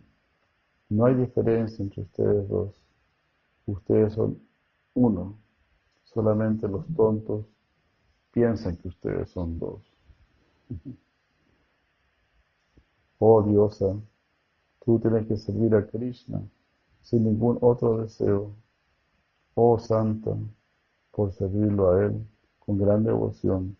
No 0.88 1.06
hay 1.06 1.14
diferencia 1.14 1.82
entre 1.82 2.02
ustedes 2.02 2.48
dos. 2.48 2.70
Ustedes 3.66 4.12
son 4.12 4.38
uno. 4.94 5.38
Solamente 6.04 6.68
los 6.68 6.86
tontos 6.94 7.44
piensan 8.32 8.76
que 8.76 8.88
ustedes 8.88 9.30
son 9.30 9.58
dos. 9.58 9.80
Oh 13.18 13.42
diosa, 13.42 13.96
tú 14.84 14.98
tienes 14.98 15.26
que 15.26 15.36
servir 15.36 15.74
a 15.74 15.86
Krishna 15.86 16.42
sin 17.02 17.24
ningún 17.24 17.58
otro 17.60 17.98
deseo. 17.98 18.54
Oh 19.54 19.78
santa, 19.78 20.36
por 21.10 21.32
servirlo 21.32 21.90
a 21.90 22.06
él 22.06 22.26
con 22.58 22.78
gran 22.78 23.04
devoción, 23.04 23.76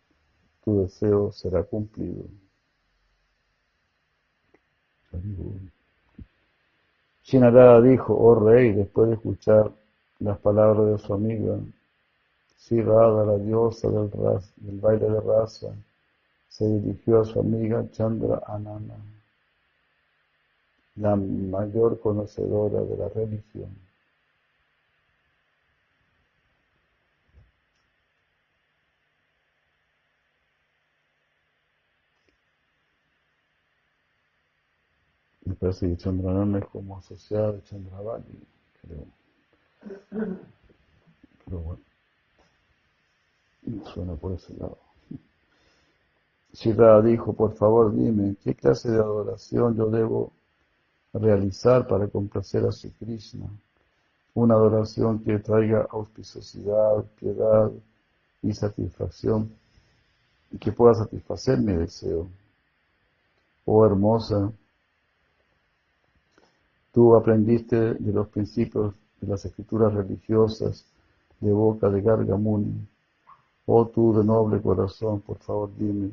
tu 0.62 0.82
deseo 0.82 1.32
será 1.32 1.64
cumplido. 1.64 2.24
Shinarada 7.22 7.80
dijo, 7.80 8.14
oh 8.16 8.34
rey, 8.34 8.72
después 8.72 9.08
de 9.08 9.14
escuchar 9.14 9.72
las 10.24 10.38
palabras 10.38 10.86
de 10.86 10.98
su 10.98 11.12
amiga, 11.12 11.58
Radha, 12.70 13.26
la 13.26 13.36
diosa 13.36 13.90
del, 13.90 14.10
del 14.56 14.80
baile 14.80 15.10
de 15.10 15.20
raza, 15.20 15.68
se 16.48 16.66
dirigió 16.66 17.20
a 17.20 17.24
su 17.26 17.40
amiga 17.40 17.86
Chandra 17.90 18.42
Anana, 18.46 18.96
la 20.96 21.14
mayor 21.14 22.00
conocedora 22.00 22.80
de 22.80 22.96
la 22.96 23.08
religión. 23.10 23.68
Me 35.44 35.54
parece 35.54 35.86
que 35.86 35.98
Chandranana 35.98 36.60
es 36.60 36.64
como 36.64 36.96
asociada 36.96 37.52
de 37.52 37.62
Chandravali, 37.64 38.46
creo. 38.80 39.23
Pero 41.44 41.58
bueno, 41.58 41.80
suena 43.92 44.14
por 44.14 44.32
ese 44.32 44.54
lado. 44.54 44.78
Shira 46.52 47.02
dijo, 47.02 47.32
por 47.32 47.54
favor 47.54 47.94
dime, 47.94 48.36
¿qué 48.42 48.54
clase 48.54 48.90
de 48.90 48.98
adoración 48.98 49.76
yo 49.76 49.90
debo 49.90 50.32
realizar 51.12 51.86
para 51.86 52.06
complacer 52.08 52.64
a 52.64 52.72
Sri 52.72 52.90
Krishna? 52.90 53.46
Una 54.34 54.54
adoración 54.54 55.18
que 55.22 55.38
traiga 55.38 55.86
auspiciosidad, 55.90 57.04
piedad 57.18 57.70
y 58.42 58.52
satisfacción, 58.52 59.50
y 60.50 60.58
que 60.58 60.72
pueda 60.72 60.94
satisfacer 60.94 61.58
mi 61.58 61.72
deseo. 61.72 62.28
Oh 63.64 63.84
hermosa, 63.84 64.52
tú 66.92 67.16
aprendiste 67.16 67.94
de 67.94 68.12
los 68.12 68.28
principios 68.28 68.94
las 69.26 69.44
escrituras 69.44 69.92
religiosas 69.94 70.84
de 71.40 71.52
boca 71.52 71.90
de 71.90 72.00
Gargamuni. 72.00 72.86
Oh 73.66 73.86
tú 73.86 74.12
de 74.16 74.24
noble 74.24 74.60
corazón, 74.60 75.20
por 75.20 75.38
favor 75.38 75.70
dime, 75.76 76.12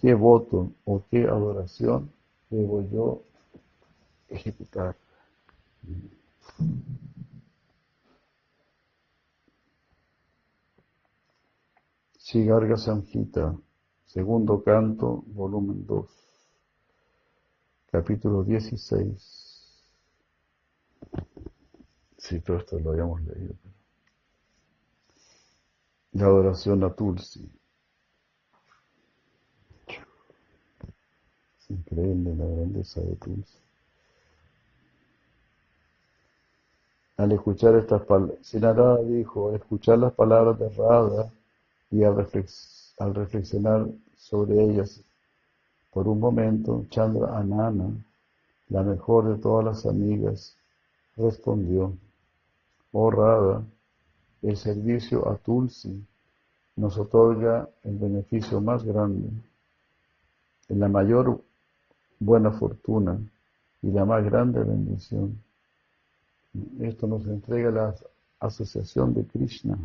¿qué 0.00 0.14
voto 0.14 0.70
o 0.84 1.02
qué 1.10 1.24
adoración 1.24 2.10
debo 2.48 2.82
yo 2.90 3.22
ejecutar? 4.28 4.96
Shigarga 12.18 12.76
Samhita, 12.76 13.56
segundo 14.06 14.62
canto, 14.62 15.24
volumen 15.26 15.84
2, 15.84 16.06
capítulo 17.90 18.44
16. 18.44 19.50
Sí, 22.20 22.38
todo 22.40 22.58
esto 22.58 22.78
lo 22.78 22.90
habíamos 22.90 23.22
leído. 23.22 23.54
La 26.12 26.26
adoración 26.26 26.84
a 26.84 26.90
Tulsi. 26.94 27.50
Es 31.58 31.70
increíble 31.70 32.34
la 32.36 32.44
grandeza 32.44 33.00
de 33.00 33.16
Tulsi. 33.16 33.58
Al 37.16 37.32
escuchar 37.32 37.74
estas 37.76 38.02
palabras, 38.02 38.38
Sinarada 38.42 39.02
dijo, 39.02 39.48
al 39.48 39.54
escuchar 39.56 39.98
las 39.98 40.12
palabras 40.12 40.58
de 40.58 40.68
Radha 40.68 41.32
y 41.90 42.04
al, 42.04 42.28
al 42.98 43.14
reflexionar 43.14 43.86
sobre 44.16 44.62
ellas 44.62 45.02
por 45.90 46.06
un 46.06 46.20
momento, 46.20 46.84
Chandra 46.90 47.38
Anana, 47.38 47.90
la 48.68 48.82
mejor 48.82 49.34
de 49.34 49.42
todas 49.42 49.64
las 49.64 49.86
amigas, 49.86 50.54
respondió, 51.16 51.94
oh 52.92 53.10
Radha, 53.10 53.62
el 54.42 54.56
servicio 54.56 55.28
a 55.28 55.36
Tulsi 55.36 56.04
nos 56.76 56.96
otorga 56.98 57.68
el 57.84 57.98
beneficio 57.98 58.60
más 58.60 58.84
grande, 58.84 59.28
la 60.68 60.88
mayor 60.88 61.42
buena 62.18 62.52
fortuna 62.52 63.18
y 63.82 63.90
la 63.90 64.04
más 64.04 64.24
grande 64.24 64.62
bendición. 64.62 65.38
Esto 66.80 67.06
nos 67.06 67.26
entrega 67.26 67.70
la 67.70 67.94
asociación 68.40 69.14
de 69.14 69.24
Krishna. 69.24 69.78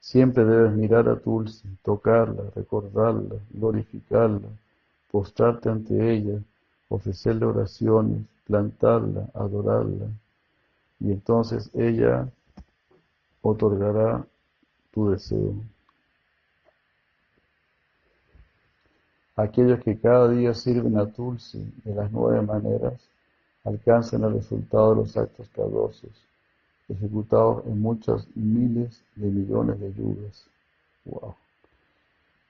Siempre 0.00 0.44
debes 0.44 0.72
mirar 0.72 1.08
a 1.08 1.18
Tulsi, 1.18 1.68
tocarla, 1.82 2.44
recordarla, 2.54 3.36
glorificarla, 3.50 4.48
postrarte 5.10 5.68
ante 5.68 6.12
ella, 6.12 6.38
ofrecerle 6.88 7.46
oraciones, 7.46 8.22
plantarla, 8.46 9.28
adorarla, 9.34 10.06
y 11.00 11.12
entonces 11.12 11.70
ella 11.74 12.28
otorgará 13.42 14.24
tu 14.92 15.10
deseo. 15.10 15.54
Aquellos 19.36 19.80
que 19.80 19.98
cada 19.98 20.28
día 20.28 20.54
sirven 20.54 20.96
a 20.96 21.06
Tulsi 21.12 21.70
de 21.84 21.94
las 21.94 22.10
nueve 22.10 22.40
maneras 22.40 23.00
alcanzan 23.64 24.24
el 24.24 24.34
resultado 24.34 24.90
de 24.90 25.02
los 25.02 25.16
actos 25.16 25.48
piadosos, 25.48 26.10
ejecutados 26.88 27.66
en 27.66 27.80
muchas 27.80 28.26
miles 28.34 29.02
de 29.16 29.28
millones 29.28 29.78
de 29.80 29.92
yugas. 29.92 30.46
Wow. 31.04 31.34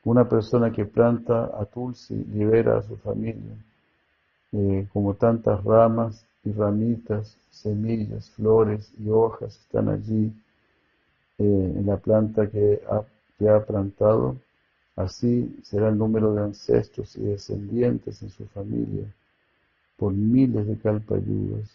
Una 0.04 0.28
persona 0.28 0.70
que 0.70 0.84
planta 0.84 1.50
a 1.58 1.64
Tulsi 1.64 2.14
libera 2.14 2.78
a 2.78 2.82
su 2.82 2.96
familia 2.98 3.56
eh, 4.52 4.86
como 4.92 5.14
tantas 5.14 5.64
ramas 5.64 6.25
y 6.46 6.52
ramitas, 6.52 7.36
semillas, 7.50 8.30
flores 8.30 8.92
y 8.98 9.10
hojas 9.10 9.58
están 9.58 9.88
allí 9.88 10.32
eh, 11.38 11.72
en 11.76 11.86
la 11.86 11.96
planta 11.96 12.48
que 12.48 12.80
ha, 12.88 13.04
ha 13.50 13.64
plantado, 13.64 14.36
así 14.94 15.58
será 15.64 15.88
el 15.88 15.98
número 15.98 16.32
de 16.34 16.42
ancestros 16.42 17.16
y 17.16 17.22
descendientes 17.22 18.22
en 18.22 18.30
su 18.30 18.46
familia 18.46 19.12
por 19.96 20.12
miles 20.12 20.68
de 20.68 20.78
kalpayugas 20.78 21.68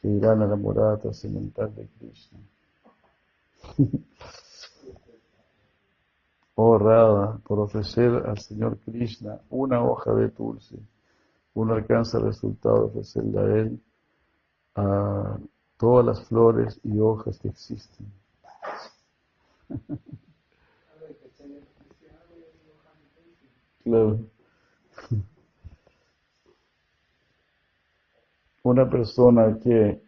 que 0.00 0.08
irán 0.08 0.42
a 0.42 0.46
la 0.46 0.56
morada 0.56 0.98
trascendental 0.98 1.74
de 1.74 1.86
Krishna. 1.98 2.38
oh 6.56 6.78
Radha, 6.78 7.38
por 7.46 7.58
ofrecer 7.60 8.10
al 8.26 8.38
Señor 8.38 8.76
Krishna 8.84 9.40
una 9.48 9.82
hoja 9.82 10.12
de 10.12 10.28
Tulsi, 10.28 10.78
uno 11.54 11.72
alcanza 11.74 12.18
el 12.18 12.24
resultado 12.24 12.80
de 12.80 12.84
ofrecerle 12.84 13.38
a 13.38 13.56
Él 13.56 13.80
a 14.74 15.38
todas 15.78 16.06
las 16.06 16.28
flores 16.28 16.80
y 16.84 16.98
hojas 16.98 17.38
que 17.38 17.48
existen. 17.48 18.06
Claro. 23.82 24.18
Una 28.62 28.88
persona 28.90 29.58
que 29.58 30.02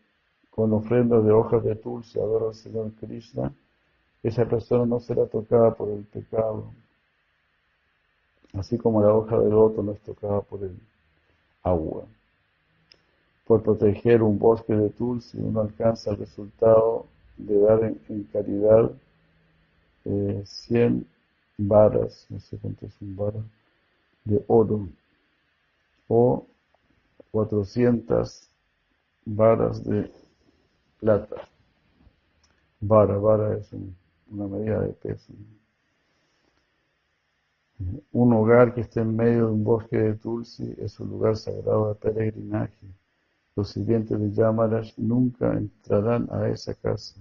con 0.50 0.72
ofrendas 0.74 1.24
de 1.24 1.32
hojas 1.32 1.64
de 1.64 1.74
tulsi 1.76 2.18
adora 2.18 2.48
al 2.48 2.54
Señor 2.54 2.92
Krishna, 3.00 3.52
esa 4.22 4.44
persona 4.44 4.84
no 4.84 5.00
será 5.00 5.26
tocada 5.26 5.74
por 5.74 5.88
el 5.88 6.04
pecado, 6.04 6.70
así 8.52 8.76
como 8.76 9.02
la 9.02 9.14
hoja 9.14 9.38
de 9.38 9.50
loto 9.50 9.82
no 9.82 9.92
es 9.92 10.00
tocada 10.02 10.42
por 10.42 10.62
el 10.62 10.78
agua. 11.62 12.04
Por 13.46 13.62
proteger 13.62 14.22
un 14.22 14.38
bosque 14.38 14.74
de 14.74 14.90
tulsi 14.90 15.38
uno 15.38 15.60
alcanza 15.60 16.10
el 16.10 16.18
resultado 16.18 17.06
de 17.36 17.58
dar 17.60 17.84
en, 17.84 18.24
caridad 18.32 18.90
eh, 20.04 20.42
100 20.44 21.06
varas, 21.58 22.26
no 22.28 22.40
sé 22.40 22.56
cuánto 22.58 22.86
es 22.86 23.00
un 23.00 23.16
vara, 23.16 23.42
de 24.24 24.44
oro 24.46 24.88
o 26.08 26.46
400 27.30 28.48
varas 29.24 29.84
de 29.84 30.10
plata. 31.00 31.48
Vara, 32.80 33.16
vara 33.16 33.56
es 33.56 33.70
una 34.30 34.46
medida 34.46 34.80
de 34.80 34.92
peso. 34.92 35.32
Un 38.12 38.32
hogar 38.32 38.74
que 38.74 38.82
esté 38.82 39.00
en 39.00 39.16
medio 39.16 39.46
de 39.46 39.52
un 39.52 39.64
bosque 39.64 39.96
de 39.96 40.14
Tulsi 40.14 40.74
es 40.78 40.98
un 41.00 41.10
lugar 41.10 41.36
sagrado 41.36 41.88
de 41.88 41.94
peregrinaje. 41.96 42.86
Los 43.54 43.70
sirvientes 43.70 44.18
de 44.18 44.32
Yamarash 44.32 44.94
nunca 44.98 45.52
entrarán 45.52 46.28
a 46.30 46.48
esa 46.48 46.74
casa. 46.74 47.20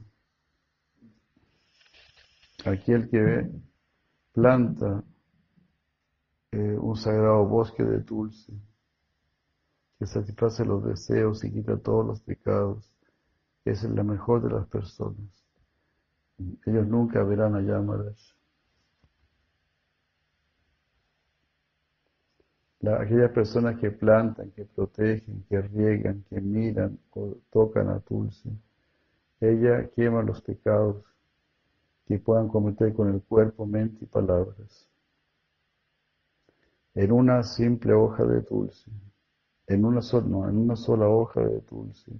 Aquel 2.65 3.09
que 3.09 3.49
planta 4.31 5.03
eh, 6.51 6.77
un 6.79 6.95
sagrado 6.95 7.45
bosque 7.45 7.83
de 7.83 7.99
Tulsi 8.01 8.53
que 10.01 10.07
satisface 10.07 10.65
los 10.65 10.83
deseos 10.83 11.43
y 11.43 11.51
quita 11.51 11.77
todos 11.77 12.03
los 12.03 12.21
pecados. 12.21 12.91
Es 13.63 13.83
la 13.83 14.03
mejor 14.03 14.41
de 14.41 14.49
las 14.49 14.67
personas. 14.67 15.29
Ellos 16.65 16.87
nunca 16.87 17.21
verán 17.23 17.53
a 17.55 17.61
Yamaraj. 22.81 23.01
aquellas 23.01 23.31
personas 23.31 23.79
que 23.79 23.91
plantan, 23.91 24.51
que 24.51 24.65
protegen, 24.65 25.43
que 25.47 25.61
riegan, 25.61 26.23
que 26.29 26.41
miran 26.41 26.97
o 27.11 27.35
tocan 27.51 27.89
a 27.89 27.99
Tulsi, 27.99 28.49
ella 29.39 29.87
quema 29.95 30.21
los 30.23 30.41
pecados 30.41 31.03
que 32.05 32.19
puedan 32.19 32.47
cometer 32.47 32.93
con 32.93 33.13
el 33.13 33.21
cuerpo, 33.21 33.65
mente 33.65 34.05
y 34.05 34.07
palabras. 34.07 34.87
En 36.93 37.11
una 37.11 37.43
simple 37.43 37.93
hoja 37.93 38.25
de 38.25 38.41
Tulsi, 38.41 38.91
en 39.67 39.85
una 39.85 40.01
sola, 40.01 40.27
no, 40.27 40.39
una 40.39 40.75
sola 40.75 41.07
hoja 41.07 41.41
de 41.41 41.61
Tulsi, 41.61 42.11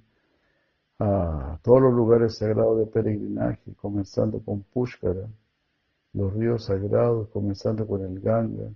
a 0.99 1.59
todos 1.61 1.81
los 1.81 1.93
lugares 1.93 2.37
sagrados 2.37 2.77
de 2.79 2.85
peregrinaje, 2.85 3.73
comenzando 3.75 4.39
con 4.39 4.61
Pushkara, 4.61 5.27
los 6.13 6.33
ríos 6.33 6.65
sagrados, 6.65 7.27
comenzando 7.29 7.87
con 7.87 8.03
el 8.05 8.19
Ganga, 8.19 8.69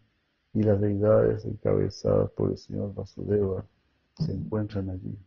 y 0.55 0.63
las 0.63 0.79
deidades 0.79 1.43
encabezadas 1.43 2.31
por 2.31 2.51
el 2.51 2.57
Señor 2.57 2.93
Vasudeva 2.93 3.65
se 4.17 4.31
encuentran 4.31 4.89
allí. 4.89 5.17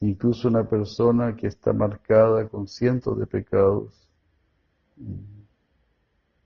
Incluso 0.00 0.48
una 0.48 0.68
persona 0.68 1.34
que 1.34 1.46
está 1.46 1.72
marcada 1.72 2.46
con 2.48 2.68
cientos 2.68 3.18
de 3.18 3.26
pecados, 3.26 4.06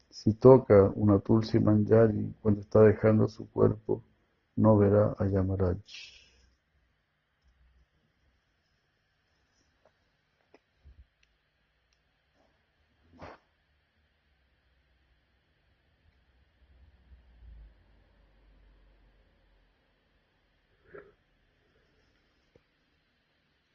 si 0.08 0.34
toca 0.34 0.92
una 0.94 1.18
Tulsi 1.18 1.58
Manjari 1.58 2.32
cuando 2.40 2.60
está 2.60 2.80
dejando 2.82 3.26
su 3.26 3.50
cuerpo, 3.50 4.04
no 4.54 4.78
verá 4.78 5.16
a 5.18 5.26
Yamaraj. 5.26 6.17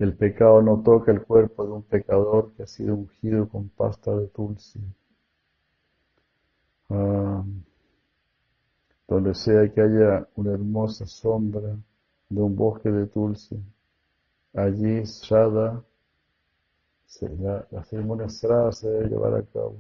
El 0.04 0.18
pecado 0.18 0.62
no 0.62 0.84
toca 0.84 1.14
el 1.14 1.22
cuerpo 1.24 1.64
de 1.64 1.72
un 1.72 1.84
pecador 1.84 2.52
que 2.52 2.64
ha 2.64 2.68
sido 2.68 2.94
ungido 2.94 3.48
con 3.48 3.70
pasta 3.70 4.14
de 4.14 4.28
tulsi. 4.28 4.78
Ah, 6.90 7.42
donde 9.08 9.34
sea 9.34 9.72
que 9.72 9.80
haya 9.80 10.28
una 10.36 10.52
hermosa 10.52 11.08
sombra 11.08 11.78
de 12.28 12.42
un 12.42 12.54
bosque 12.54 12.92
de 12.92 13.08
tulsi, 13.08 13.58
allí 14.54 15.04
Shraddha, 15.06 15.82
la, 17.40 17.66
la 17.72 17.84
ceremonia 17.86 18.28
Shraddha 18.28 18.74
se 18.74 18.90
debe 18.90 19.08
llevar 19.08 19.36
a 19.36 19.44
cabo. 19.44 19.78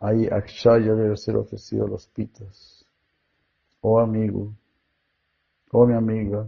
Ahí 0.00 0.26
Akshaya 0.26 0.92
debe 0.94 1.16
ser 1.16 1.36
ofrecido 1.36 1.86
a 1.86 1.88
los 1.88 2.06
pitas. 2.08 2.84
Oh 3.80 3.98
amigo, 3.98 4.52
Oh, 5.72 5.86
mi 5.86 5.94
amiga, 5.94 6.46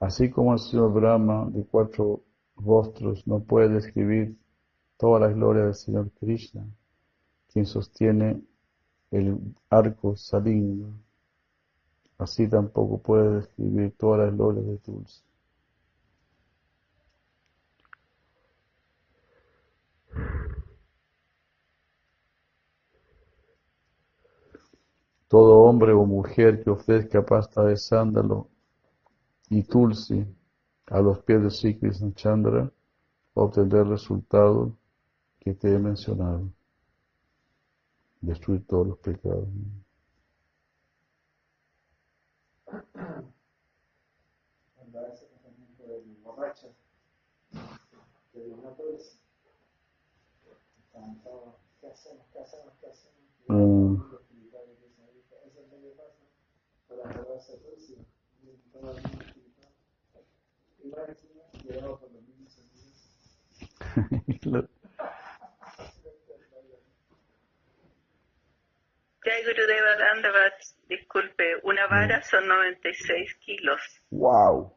así 0.00 0.30
como 0.30 0.54
el 0.54 0.58
señor 0.58 0.90
Brahma 0.92 1.50
de 1.50 1.64
cuatro 1.66 2.22
rostros 2.56 3.26
no 3.26 3.40
puede 3.40 3.68
describir 3.68 4.34
toda 4.96 5.20
la 5.20 5.28
gloria 5.28 5.64
del 5.64 5.74
Señor 5.74 6.10
Krishna, 6.12 6.64
quien 7.52 7.66
sostiene 7.66 8.40
el 9.10 9.38
arco 9.68 10.16
salinga, 10.16 10.88
así 12.18 12.48
tampoco 12.48 12.98
puede 12.98 13.36
describir 13.36 13.92
toda 13.98 14.18
la 14.24 14.30
gloria 14.30 14.62
de 14.62 14.78
Tulsi. 14.78 15.25
Todo 25.28 25.58
hombre 25.58 25.92
o 25.92 26.04
mujer 26.06 26.62
que 26.62 26.70
ofrezca 26.70 27.24
pasta 27.24 27.64
de 27.64 27.76
sándalo 27.76 28.48
y 29.50 29.62
tulsi 29.64 30.24
a 30.86 31.00
los 31.00 31.18
pies 31.24 31.42
de 31.42 31.50
Sri 31.50 31.78
Krishna 31.78 32.12
Chandra 32.14 32.70
obtendrá 33.34 33.80
el 33.80 33.88
resultado 33.88 34.76
que 35.40 35.54
te 35.54 35.74
he 35.74 35.78
mencionado. 35.78 36.48
Destruir 38.20 38.66
todos 38.66 38.86
los 38.86 38.98
pecados. 38.98 39.48
Ya 69.26 69.32
Gurudeva 69.44 69.96
Dandavat, 69.96 70.54
disculpe, 70.88 71.56
una 71.64 71.88
vara 71.88 72.22
son 72.22 72.46
96 72.46 73.34
kilos. 73.38 73.80
¡Wow! 74.10 74.72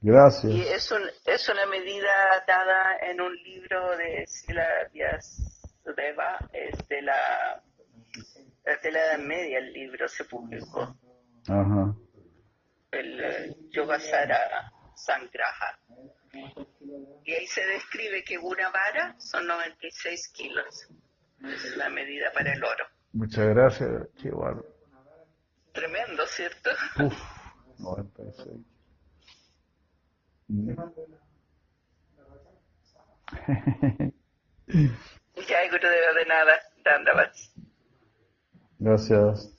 Gracias. 0.00 0.52
Y 0.52 0.62
es, 0.62 0.90
un, 0.90 1.02
es 1.24 1.48
una 1.48 1.64
medida 1.66 2.44
dada 2.44 2.96
en 3.02 3.20
un 3.20 3.32
libro 3.36 3.96
de 3.96 4.26
Sila 4.26 4.66
Vyasudeva, 4.92 6.40
es 6.52 6.88
de 6.88 7.02
la, 7.02 7.62
de 8.82 8.90
la 8.90 8.98
Edad 8.98 9.18
Media 9.18 9.58
el 9.58 9.72
libro 9.72 10.08
se 10.08 10.24
publicó. 10.24 10.96
Ajá. 11.48 11.94
El 12.90 13.20
eh, 13.20 13.56
Yogasara 13.70 14.72
Sangraha. 14.94 15.78
Y 17.24 17.32
ahí 17.32 17.46
se 17.46 17.64
describe 17.66 18.22
que 18.24 18.38
una 18.38 18.70
vara 18.70 19.14
son 19.18 19.46
96 19.46 20.28
kilos. 20.28 20.88
Es 21.42 21.76
la 21.76 21.88
medida 21.88 22.32
para 22.32 22.52
el 22.52 22.62
oro. 22.62 22.84
Muchas 23.12 23.48
gracias, 23.48 24.08
qué 24.20 24.30
Tremendo, 25.72 26.26
¿cierto? 26.26 26.70
Uf, 27.02 27.14
96. 27.78 28.48
ya 35.48 35.58
hay 35.58 35.68
de 35.70 36.26
nada, 36.26 36.60
Dandavats. 36.84 37.52
Gracias. 38.78 39.57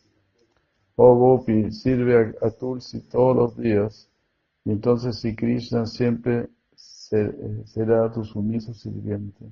Oh 1.02 1.16
Gopi, 1.16 1.72
sirve 1.72 2.36
a, 2.42 2.52
Tulsi 2.52 3.00
todos 3.08 3.34
los 3.34 3.56
días. 3.56 4.10
Y 4.66 4.72
entonces 4.72 5.18
si 5.18 5.34
Krishna 5.34 5.86
siempre 5.86 6.50
será 6.76 8.12
tu 8.12 8.26
sumiso 8.26 8.74
sirviente. 8.74 9.46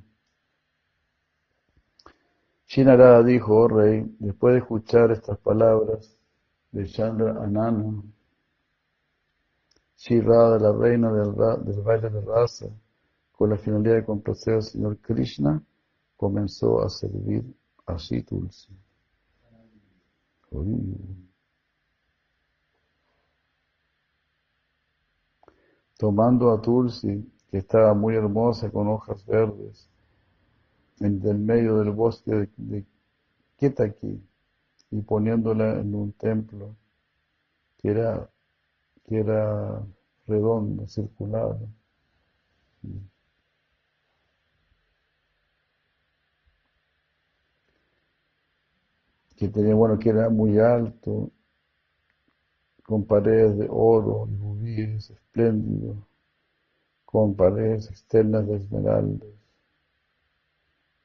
Shinarada 2.65 3.23
dijo, 3.23 3.55
oh 3.55 3.67
rey, 3.69 4.13
después 4.19 4.55
de 4.55 4.59
escuchar 4.59 5.09
estas 5.11 5.37
palabras 5.37 6.17
de 6.73 6.85
Chandra 6.85 7.41
Anana, 7.41 8.03
Shirada, 9.95 10.59
la 10.59 10.73
reina 10.73 11.13
del, 11.13 11.33
del 11.63 11.81
baile 11.81 12.09
de 12.09 12.21
raza, 12.25 12.67
con 13.31 13.51
la 13.51 13.57
finalidad 13.57 13.95
de 13.95 14.05
complacer 14.05 14.55
al 14.55 14.63
Señor 14.63 14.97
Krishna, 14.97 15.63
comenzó 16.17 16.83
a 16.83 16.89
servir 16.89 17.45
a 17.85 17.95
Tulsi. 17.95 18.77
Tomando 25.97 26.51
a 26.51 26.61
Tulsi, 26.61 27.31
que 27.49 27.57
estaba 27.57 27.93
muy 27.93 28.15
hermosa 28.15 28.69
con 28.69 28.87
hojas 28.87 29.25
verdes, 29.25 29.89
en 30.99 31.21
el 31.25 31.37
medio 31.37 31.77
del 31.79 31.91
bosque 31.91 32.31
de, 32.31 32.49
de 32.57 32.85
Ketaki 33.57 34.21
y 34.91 35.01
poniéndola 35.01 35.79
en 35.79 35.93
un 35.95 36.11
templo 36.13 36.75
que 37.77 37.89
era, 37.89 38.29
que 39.05 39.19
era 39.19 39.83
redondo, 40.27 40.87
circular. 40.87 41.57
que 49.35 49.47
tenía, 49.49 49.75
bueno, 49.75 49.99
que 49.99 50.09
era 50.09 50.29
muy 50.29 50.57
alto 50.57 51.31
con 52.83 53.05
paredes 53.05 53.57
de 53.57 53.67
oro 53.69 54.27
y 54.31 54.35
rubíes 54.77 55.09
espléndidos, 55.09 55.97
con 57.05 57.35
paredes 57.35 57.89
externas 57.89 58.47
de 58.47 58.57
esmeraldas, 58.57 59.29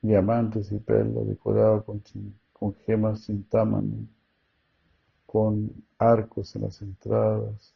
diamantes 0.02 0.72
y 0.72 0.78
perlas 0.78 1.26
decoradas 1.26 1.84
con, 1.84 2.74
gemas 2.86 3.30
támano, 3.48 4.06
con 5.26 5.70
arcos 5.98 6.54
en 6.56 6.62
las 6.62 6.82
entradas, 6.82 7.74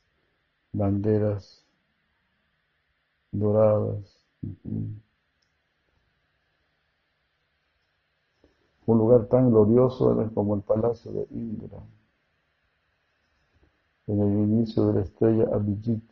banderas 0.73 1.65
doradas. 3.33 4.25
Un 8.87 8.99
lugar 8.99 9.27
tan 9.27 9.51
glorioso 9.51 10.31
como 10.35 10.55
el 10.55 10.63
palacio 10.63 11.11
de 11.13 11.27
Indra 11.31 11.81
en 14.07 14.21
el 14.21 14.33
inicio 14.49 14.87
de 14.87 14.95
la 14.95 15.01
estrella 15.03 15.45
Abhijit. 15.53 16.03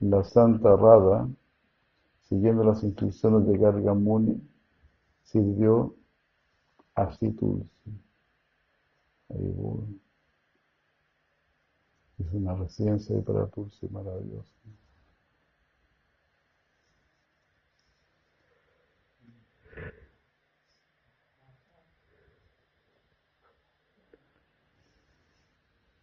La, 0.00 0.22
Santa 0.22 0.76
Rada, 0.76 1.28
siguiendo 2.28 2.62
las 2.62 2.82
instrucciones 2.82 3.46
de 3.46 3.58
Gargamuni, 3.58 4.40
sirvió 5.24 5.94
a 6.94 7.08
Tulsi. 7.08 7.70
Es 12.18 12.32
una 12.32 12.54
residencia 12.54 13.20
para 13.22 13.46
Tulsi 13.46 13.88
maravillosa. 13.88 14.52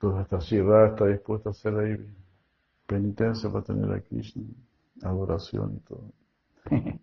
Entonces 0.03 0.25
esta 0.25 0.39
Shirra 0.39 0.87
está 0.89 1.05
dispuesta 1.07 1.47
a 1.47 1.51
hacer 1.51 1.77
ahí 1.77 1.95
penitencia 2.85 3.49
para 3.49 3.63
tener 3.63 3.89
a 3.89 4.01
Krishna, 4.01 4.43
adoración 5.01 5.77
y 5.77 5.79
todo. 5.79 6.11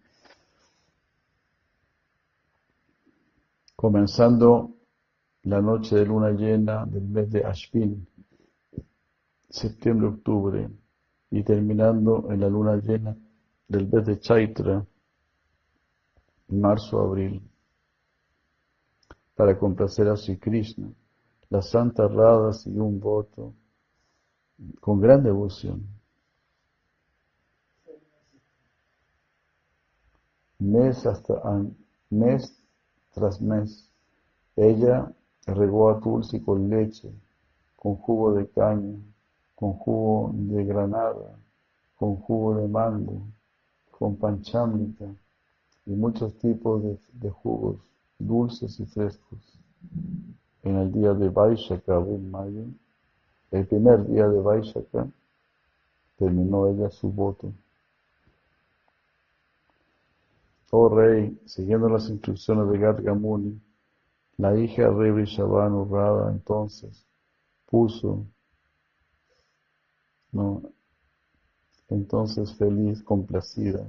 Comenzando 3.74 4.76
la 5.44 5.62
noche 5.62 5.96
de 5.96 6.04
luna 6.04 6.32
llena 6.32 6.84
del 6.84 7.04
mes 7.04 7.30
de 7.30 7.42
Ashvin, 7.42 8.06
septiembre-octubre, 9.48 10.68
y 11.30 11.42
terminando 11.42 12.30
en 12.30 12.38
la 12.38 12.50
luna 12.50 12.76
llena 12.76 13.16
del 13.66 13.88
mes 13.88 14.04
de 14.04 14.20
Chaitra, 14.20 14.84
marzo-abril, 16.48 17.40
para 19.34 19.58
complacer 19.58 20.06
a 20.08 20.18
Sri 20.18 20.36
Krishna 20.36 20.92
la 21.50 21.62
Santa 21.62 22.06
Rada 22.06 22.52
siguió 22.52 22.84
un 22.84 23.00
voto 23.00 23.52
con 24.80 25.00
gran 25.00 25.22
devoción. 25.24 25.84
Mes 30.60 31.02
tras 33.12 33.40
mes, 33.40 33.90
ella 34.54 35.12
regó 35.46 35.90
a 35.90 35.98
Tulsi 35.98 36.40
con 36.40 36.68
leche, 36.68 37.10
con 37.74 37.96
jugo 37.96 38.34
de 38.34 38.48
caña, 38.48 38.98
con 39.56 39.72
jugo 39.72 40.30
de 40.34 40.64
granada, 40.64 41.36
con 41.96 42.16
jugo 42.16 42.56
de 42.56 42.68
mango, 42.68 43.22
con 43.90 44.16
panchámica 44.16 45.06
y 45.86 45.90
muchos 45.90 46.38
tipos 46.38 46.82
de 47.12 47.30
jugos 47.30 47.76
dulces 48.18 48.78
y 48.78 48.86
frescos 48.86 49.60
en 50.62 50.76
el 50.76 50.92
día 50.92 51.14
de 51.14 51.28
Vaishaka, 51.28 51.98
el 53.50 53.66
primer 53.66 54.06
día 54.06 54.28
de 54.28 54.40
Vaishaka, 54.40 55.08
terminó 56.18 56.66
ella 56.68 56.90
su 56.90 57.10
voto. 57.10 57.52
Oh 60.70 60.88
rey, 60.88 61.36
siguiendo 61.46 61.88
las 61.88 62.08
instrucciones 62.08 62.70
de 62.70 62.78
Gargamuni, 62.78 63.60
la 64.36 64.56
hija 64.56 64.82
de 64.82 64.90
rey 64.90 65.10
Vrishabhanu 65.10 65.84
Radha 65.84 66.30
entonces 66.30 67.04
puso, 67.66 68.24
no, 70.32 70.62
entonces 71.88 72.54
feliz, 72.54 73.02
complacida. 73.02 73.84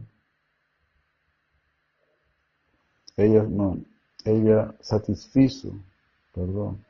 Ella 3.16 3.44
no, 3.44 3.78
ella 4.26 4.74
satisfizo 4.80 5.74
perdón. 6.34 6.84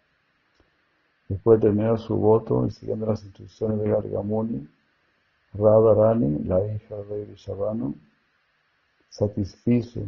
Después 1.27 1.59
de 1.59 1.67
terminar 1.67 1.97
su 1.99 2.15
voto 2.15 2.67
y 2.67 2.71
siguiendo 2.71 3.05
las 3.05 3.23
instrucciones 3.23 3.79
de 3.79 3.89
Gargamuni, 3.89 4.67
Radharani, 5.53 6.43
la 6.43 6.65
hija 6.65 6.95
de 6.95 7.03
rey 7.03 7.35
satisfizo 9.09 10.01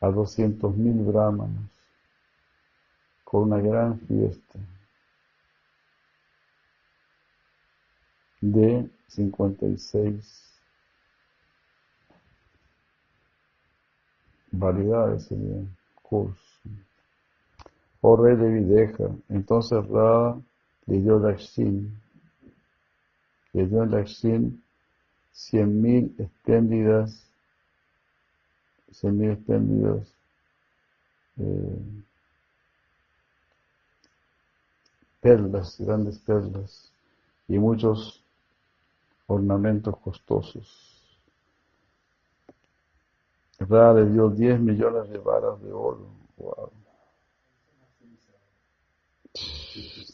a 0.00 0.08
doscientos 0.08 0.76
mil 0.76 1.02
brahmanos 1.04 1.70
con 3.24 3.44
una 3.44 3.60
gran 3.60 3.98
fiesta 4.00 4.58
de 8.40 8.90
56 9.06 10.60
variedades 14.50 15.24
serían 15.26 15.76
cursos. 16.02 16.41
Oh 18.04 18.16
rey 18.16 18.34
de 18.36 18.48
Videja, 18.48 19.10
entonces 19.28 19.86
Ra 19.86 20.36
le 20.86 20.98
dio 21.00 21.20
Dakshin, 21.20 21.96
le 23.52 23.66
dio 23.68 23.86
Dakshin 23.86 24.60
cien 25.32 25.80
mil 25.80 26.12
espléndidas, 26.18 27.24
cien 28.90 29.16
mil 29.16 29.30
espléndidas 29.30 30.08
eh, 31.38 32.02
perlas, 35.20 35.76
grandes 35.78 36.18
perlas 36.18 36.90
y 37.46 37.56
muchos 37.56 38.20
ornamentos 39.28 39.96
costosos. 39.98 40.68
Ra 43.60 43.94
le 43.94 44.06
dio 44.06 44.28
diez 44.28 44.58
millones 44.58 45.08
de 45.08 45.18
varas 45.18 45.62
de 45.62 45.72
oro. 45.72 46.08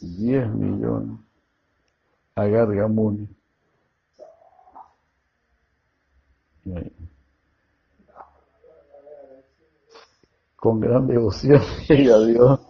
10 0.00 0.48
millones 0.54 1.18
a 2.34 2.46
Gargamuni. 2.46 3.28
Con 10.56 10.80
gran 10.80 11.06
devoción 11.06 11.62
ella 11.88 12.18
dio 12.20 12.60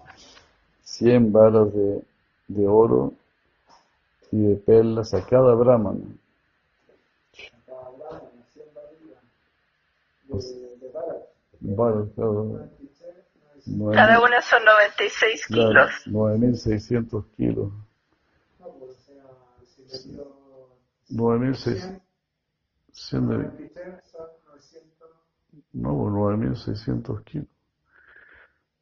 100 0.83 1.33
varas 1.33 1.73
de, 1.75 2.03
de 2.49 2.69
oro 2.69 3.13
y 4.31 4.39
de 4.39 4.57
perlas 4.57 5.15
a 5.15 5.25
cada 5.25 5.55
brahmana. 5.55 6.05
Pues, 10.29 10.55
varas, 11.61 12.09
cada, 13.77 13.95
cada 13.95 14.23
una 14.23 14.41
son 14.43 14.65
96 14.65 15.47
kilos. 15.47 15.91
9.600 16.07 17.25
kilos. 17.37 17.73
9.600. 21.11 22.01
No, 25.73 25.93
9.600 25.93 27.25
kilos. 27.25 27.49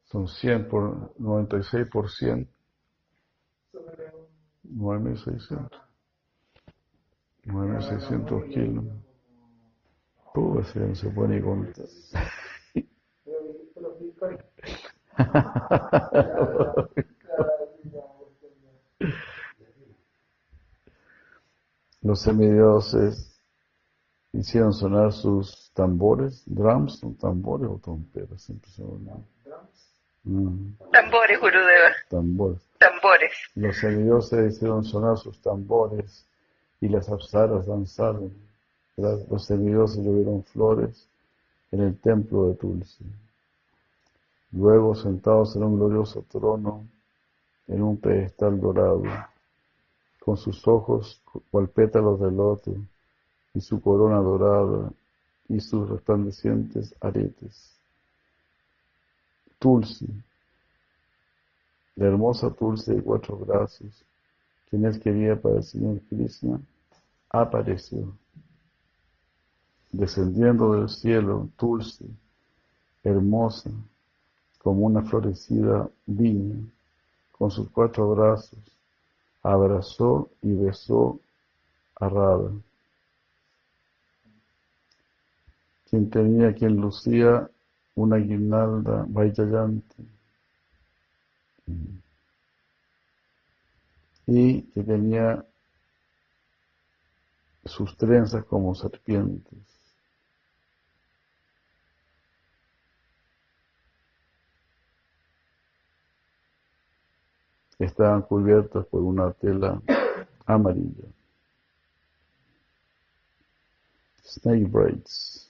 Son 0.05 0.27
100 0.27 0.69
por 0.69 1.13
96 1.19 1.87
por 1.91 2.09
100. 2.09 2.49
9.600. 4.63 5.69
9.600 7.45 8.49
kilos. 8.49 8.85
Pues 10.33 10.67
se, 10.67 10.95
se 10.95 11.09
puede 11.09 11.35
ni 11.35 11.41
contar. 11.41 11.85
Los 22.01 22.21
semidioses 22.21 23.41
hicieron 24.31 24.73
sonar 24.73 25.11
sus 25.11 25.71
tambores, 25.73 26.43
drums, 26.45 26.99
son 26.99 27.15
tambores 27.15 27.69
o 27.69 27.79
trompetas, 27.83 28.41
siempre 28.43 28.69
se 28.71 28.83
mm. 30.23 30.77
Tambores, 30.91 31.39
Gurudeva. 31.39 31.89
Tambores. 32.09 32.61
Tambores. 32.79 33.33
Los 33.55 33.77
semidioses 33.77 34.53
hicieron 34.53 34.83
sonar 34.83 35.17
sus 35.17 35.41
tambores 35.41 36.25
y 36.79 36.87
las 36.87 37.09
apsaras 37.09 37.65
danzaron. 37.65 38.31
Los 38.95 39.45
semidioses 39.45 39.97
llovieron 39.97 40.43
flores 40.43 41.07
en 41.71 41.81
el 41.81 41.99
templo 41.99 42.47
de 42.47 42.55
Tulsi. 42.55 43.05
Luego, 44.51 44.95
sentados 44.95 45.55
en 45.55 45.63
un 45.63 45.77
glorioso 45.77 46.23
trono, 46.29 46.87
en 47.67 47.83
un 47.83 47.97
pedestal 47.97 48.59
dorado, 48.59 49.03
con 50.19 50.37
sus 50.37 50.67
ojos 50.67 51.21
cual 51.51 51.69
pétalos 51.69 52.19
de 52.19 52.31
loto 52.31 52.75
y 53.53 53.61
su 53.61 53.81
corona 53.81 54.17
dorada 54.17 54.91
y 55.49 55.59
sus 55.59 55.89
resplandecientes 55.89 56.93
aretes. 57.01 57.71
Tulsi, 59.59 60.07
la 61.95 62.07
hermosa 62.07 62.51
Tulsi 62.51 62.93
de 62.93 63.01
cuatro 63.01 63.37
brazos, 63.37 64.03
quien 64.69 64.85
es 64.85 64.99
querida 64.99 65.35
para 65.35 65.55
el 65.55 65.63
Señor 65.63 66.01
Krishna, 66.09 66.59
apareció. 67.29 68.13
Descendiendo 69.91 70.73
del 70.73 70.89
cielo, 70.89 71.49
Tulsi, 71.57 72.05
hermosa, 73.03 73.71
como 74.57 74.85
una 74.85 75.03
florecida 75.03 75.89
viña, 76.05 76.57
con 77.31 77.51
sus 77.51 77.69
cuatro 77.69 78.09
brazos, 78.15 78.59
abrazó 79.43 80.29
y 80.41 80.53
besó 80.53 81.19
a 81.95 82.09
Radha, 82.09 82.51
quien 85.89 86.09
tenía, 86.09 86.53
quien 86.53 86.75
lucía 86.75 87.49
una 87.95 88.17
guirnalda 88.17 89.05
vaillante 89.07 89.95
y 94.27 94.61
que 94.63 94.83
tenía 94.83 95.43
sus 97.65 97.95
trenzas 97.97 98.45
como 98.45 98.75
serpientes. 98.75 99.76
Estaban 107.79 108.23
cubiertas 108.23 108.85
por 108.87 109.01
una 109.01 109.31
tela 109.33 109.81
amarilla. 110.45 111.05
Snake 114.23 114.65
braids. 114.67 115.47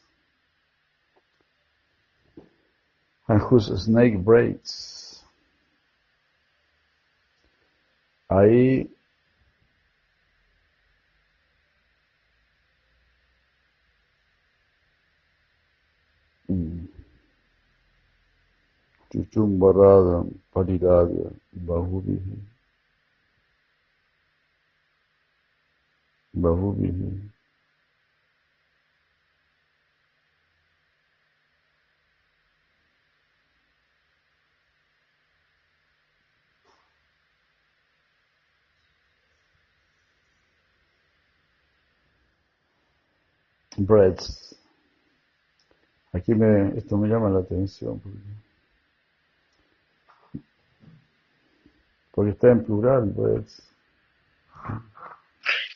And 3.28 3.42
snake 3.62 4.18
braids. 4.18 5.24
Ahí 8.30 8.90
Chuchumbarada 19.18 20.26
Pariragya 20.54 21.32
Bahubihi 21.68 22.38
Bahubihi 26.34 27.32
breads. 43.78 44.56
Aquí 46.14 46.34
me, 46.34 46.78
esto 46.78 46.98
me 46.98 47.08
llama 47.08 47.30
la 47.30 47.40
atención 47.40 48.00
porque 48.00 48.18
porque 52.18 52.32
está 52.32 52.50
en 52.50 52.66
plural, 52.66 53.14
pues. 53.16 53.72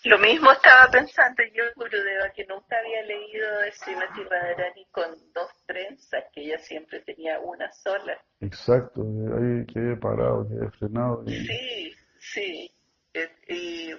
Lo 0.06 0.18
mismo 0.18 0.52
estaba 0.52 0.90
pensando 0.90 1.44
yo, 1.54 1.64
Gurudeva, 1.76 2.32
que 2.36 2.48
nunca 2.48 2.80
había 2.80 3.04
leído 3.04 3.60
de 3.60 3.72
Srimati 3.74 4.24
Radharani 4.24 4.88
con 4.92 5.12
dos 5.36 5.52
trenzas, 5.68 6.24
que 6.34 6.42
ella 6.42 6.58
siempre 6.58 7.02
tenía 7.02 7.40
una 7.42 7.72
sola. 7.72 8.18
Exacto, 8.40 9.02
ahí 9.02 9.68
quedé 9.68 9.96
parado, 9.98 10.48
quedé 10.50 10.72
frenado. 10.72 11.24
Sí, 11.28 11.94
sí. 12.18 12.72
Eh, 13.14 13.30
y... 13.48 13.92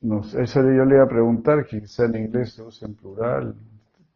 No 0.00 0.24
sé, 0.24 0.42
eso 0.42 0.60
yo 0.62 0.84
le 0.84 0.96
iba 0.96 1.04
a 1.04 1.08
preguntar, 1.08 1.64
que 1.64 1.78
quizá 1.78 2.06
en 2.06 2.16
inglés 2.16 2.54
se 2.54 2.62
usa 2.62 2.88
en 2.88 2.96
plural. 2.96 3.54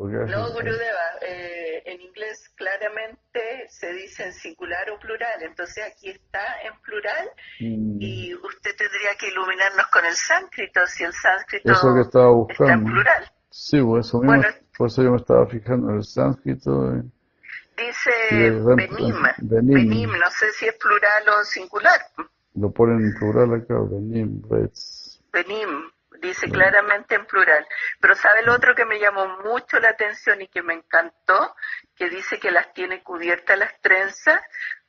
No, 0.00 0.52
Gurudeva, 0.52 1.20
eh, 1.24 1.80
en 1.86 2.00
inglés 2.00 2.52
claramente 2.56 3.21
en 4.22 4.32
singular 4.32 4.88
o 4.90 4.98
plural, 4.98 5.42
entonces 5.42 5.84
aquí 5.84 6.10
está 6.10 6.40
en 6.62 6.80
plural 6.80 7.30
Mm, 7.60 7.98
y 8.00 8.34
usted 8.34 8.74
tendría 8.76 9.14
que 9.18 9.28
iluminarnos 9.28 9.86
con 9.88 10.04
el 10.04 10.14
sánscrito, 10.14 10.86
si 10.86 11.04
el 11.04 11.12
sánscrito 11.12 11.72
Eso 11.72 11.94
que 11.94 12.00
estaba 12.00 12.30
está 12.48 12.72
en 12.72 12.84
buscando. 12.84 12.90
plural. 12.92 13.32
Sí, 13.50 13.80
pues 13.82 14.06
eso 14.06 14.18
mismo, 14.20 14.36
Bueno. 14.36 14.48
por 14.78 14.86
eso 14.88 15.02
yo 15.02 15.10
me 15.10 15.16
estaba 15.18 15.46
fijando 15.46 15.90
en 15.90 15.96
el 15.96 16.04
sánscrito. 16.04 16.94
eh. 16.96 17.02
Dice 17.76 18.10
benim, 19.38 20.10
no 20.10 20.30
sé 20.30 20.52
si 20.52 20.66
es 20.66 20.74
plural 20.74 21.28
o 21.28 21.44
singular. 21.44 22.00
Lo 22.54 22.70
ponen 22.70 22.98
en 23.06 23.14
plural 23.18 23.54
acá, 23.54 23.74
Benim, 23.90 24.40
Breads. 24.42 25.20
Benim, 25.32 25.90
dice 26.22 26.48
claramente 26.48 27.14
en 27.16 27.26
plural. 27.26 27.66
Pero 28.00 28.14
¿sabe 28.14 28.42
lo 28.42 28.54
otro 28.54 28.74
que 28.74 28.86
me 28.86 28.98
llamó 28.98 29.26
mucho 29.38 29.78
la 29.80 29.90
atención 29.90 30.40
y 30.40 30.48
que 30.48 30.62
me 30.62 30.74
encantó? 30.74 31.54
Que 31.94 32.08
dice 32.08 32.38
que 32.38 32.50
las 32.50 32.72
tiene 32.72 33.02
cubiertas 33.02 33.58
las 33.58 33.78
trenzas 33.80 34.40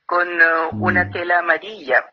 con 0.06 0.40
eh, 0.40 0.70
una 0.78 1.06
Mm. 1.06 1.10
tela 1.10 1.38
amarilla. 1.40 2.10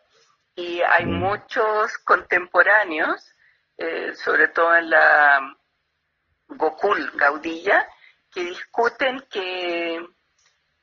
Y 0.55 0.81
hay 0.81 1.05
Mm. 1.05 1.19
muchos 1.19 1.97
contemporáneos, 1.99 3.33
eh, 3.77 4.13
sobre 4.15 4.49
todo 4.49 4.75
en 4.75 4.89
la 4.89 5.55
Gokul 6.47 7.11
Gaudilla, 7.15 7.87
que 8.31 8.43
discuten 8.43 9.21
que, 9.29 10.05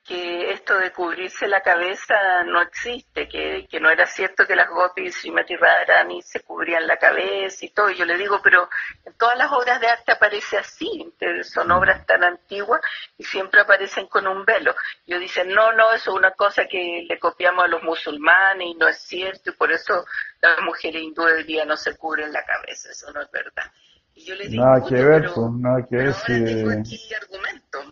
que 0.08 0.50
esto 0.52 0.78
de 0.78 0.90
cubrirse 0.90 1.46
la 1.46 1.60
cabeza 1.60 2.14
no 2.46 2.62
existe, 2.62 3.28
que, 3.28 3.66
que 3.70 3.78
no 3.78 3.90
era 3.90 4.06
cierto 4.06 4.46
que 4.46 4.56
las 4.56 4.70
gopis 4.70 5.04
y 5.04 5.12
Srimati 5.12 5.54
Radharani 5.54 6.22
se 6.22 6.40
cubrían 6.40 6.86
la 6.86 6.96
cabeza 6.96 7.66
y 7.66 7.68
todo. 7.68 7.90
Y 7.90 7.96
yo 7.96 8.06
le 8.06 8.16
digo, 8.16 8.40
pero 8.42 8.70
en 9.04 9.12
todas 9.18 9.36
las 9.36 9.52
obras 9.52 9.78
de 9.82 9.88
arte 9.88 10.12
aparece 10.12 10.56
así, 10.56 11.12
son 11.44 11.70
obras 11.72 12.06
tan 12.06 12.24
antiguas 12.24 12.80
y 13.18 13.24
siempre 13.24 13.60
aparecen 13.60 14.06
con 14.06 14.26
un 14.26 14.46
velo. 14.46 14.74
Y 15.04 15.12
ellos 15.12 15.20
dicen, 15.20 15.48
no, 15.50 15.72
no, 15.72 15.92
eso 15.92 16.10
es 16.12 16.16
una 16.16 16.30
cosa 16.30 16.64
que 16.64 17.04
le 17.06 17.18
copiamos 17.18 17.64
a 17.66 17.68
los 17.68 17.82
musulmanes 17.82 18.66
y 18.66 18.74
no 18.76 18.88
es 18.88 18.96
cierto, 19.02 19.50
y 19.50 19.52
por 19.52 19.70
eso 19.70 20.06
las 20.40 20.58
mujeres 20.62 21.02
hindúes 21.02 21.34
hoy 21.34 21.44
día 21.44 21.66
no 21.66 21.76
se 21.76 21.94
cubren 21.98 22.32
la 22.32 22.44
cabeza, 22.46 22.88
eso 22.90 23.12
no 23.12 23.20
es 23.20 23.30
verdad. 23.30 23.70
Y 24.14 24.24
yo 24.24 24.34
le 24.34 24.48
digo, 24.48 24.64
Nada 24.64 24.76
que 24.80 24.96
"Puta, 24.96 25.02
ver, 25.08 25.20
pero- 25.20 25.34
pues, 25.34 25.46
nada 25.60 25.86
que 25.88 25.96
ver 25.96 26.78
aquí 26.80 27.14
argumento. 27.14 27.84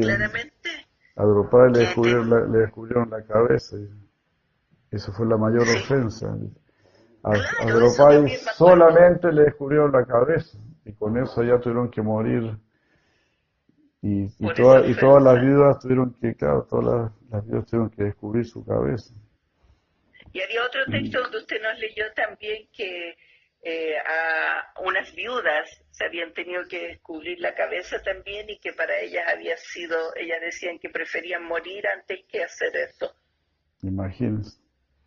claramente 0.00 0.87
a 1.18 1.24
Draupadi 1.24 1.72
le 1.72 1.78
descubrieron 1.80 2.30
la, 2.30 2.40
le 2.46 2.58
descubrieron 2.58 3.10
la 3.10 3.22
cabeza. 3.24 3.76
Eso 4.90 5.12
fue 5.12 5.26
la 5.26 5.36
mayor 5.36 5.62
ofensa. 5.62 6.34
A, 7.24 7.32
a 7.32 7.66
solamente 8.54 9.32
le 9.32 9.42
descubrieron 9.42 9.92
la 9.92 10.04
cabeza 10.06 10.56
y 10.84 10.92
con 10.92 11.18
eso 11.18 11.42
ya 11.42 11.58
tuvieron 11.58 11.90
que 11.90 12.00
morir. 12.02 12.56
Y, 14.00 14.22
y, 14.38 14.54
toda- 14.54 14.86
y 14.86 14.94
todas 14.94 15.22
las 15.22 15.40
viudas 15.40 15.78
tuvieron 15.80 16.14
que, 16.20 16.34
claro, 16.36 16.66
todas 16.70 16.84
las, 16.86 17.12
las 17.30 17.46
viudas 17.46 17.66
tuvieron 17.66 17.90
que 17.90 18.04
descubrir 18.04 18.46
su 18.46 18.64
cabeza. 18.64 19.12
Y 20.32 20.40
había 20.40 20.64
otro 20.64 20.80
texto 20.90 21.20
donde 21.22 21.38
usted 21.38 21.56
nos 21.62 21.78
leyó 21.80 22.04
también 22.14 22.68
que 22.72 23.16
eh, 23.62 23.96
a 23.98 24.72
unas 24.82 25.12
viudas 25.14 25.68
se 25.90 26.04
habían 26.04 26.32
tenido 26.32 26.62
que 26.68 26.88
descubrir 26.88 27.40
la 27.40 27.54
cabeza 27.54 28.00
también 28.02 28.48
y 28.48 28.58
que 28.58 28.72
para 28.72 28.98
ellas 29.00 29.26
había 29.28 29.56
sido, 29.56 30.14
ellas 30.16 30.40
decían 30.40 30.78
que 30.78 30.90
preferían 30.90 31.44
morir 31.44 31.86
antes 31.88 32.24
que 32.28 32.44
hacer 32.44 32.74
eso. 32.76 33.14
Imagínense. 33.82 34.58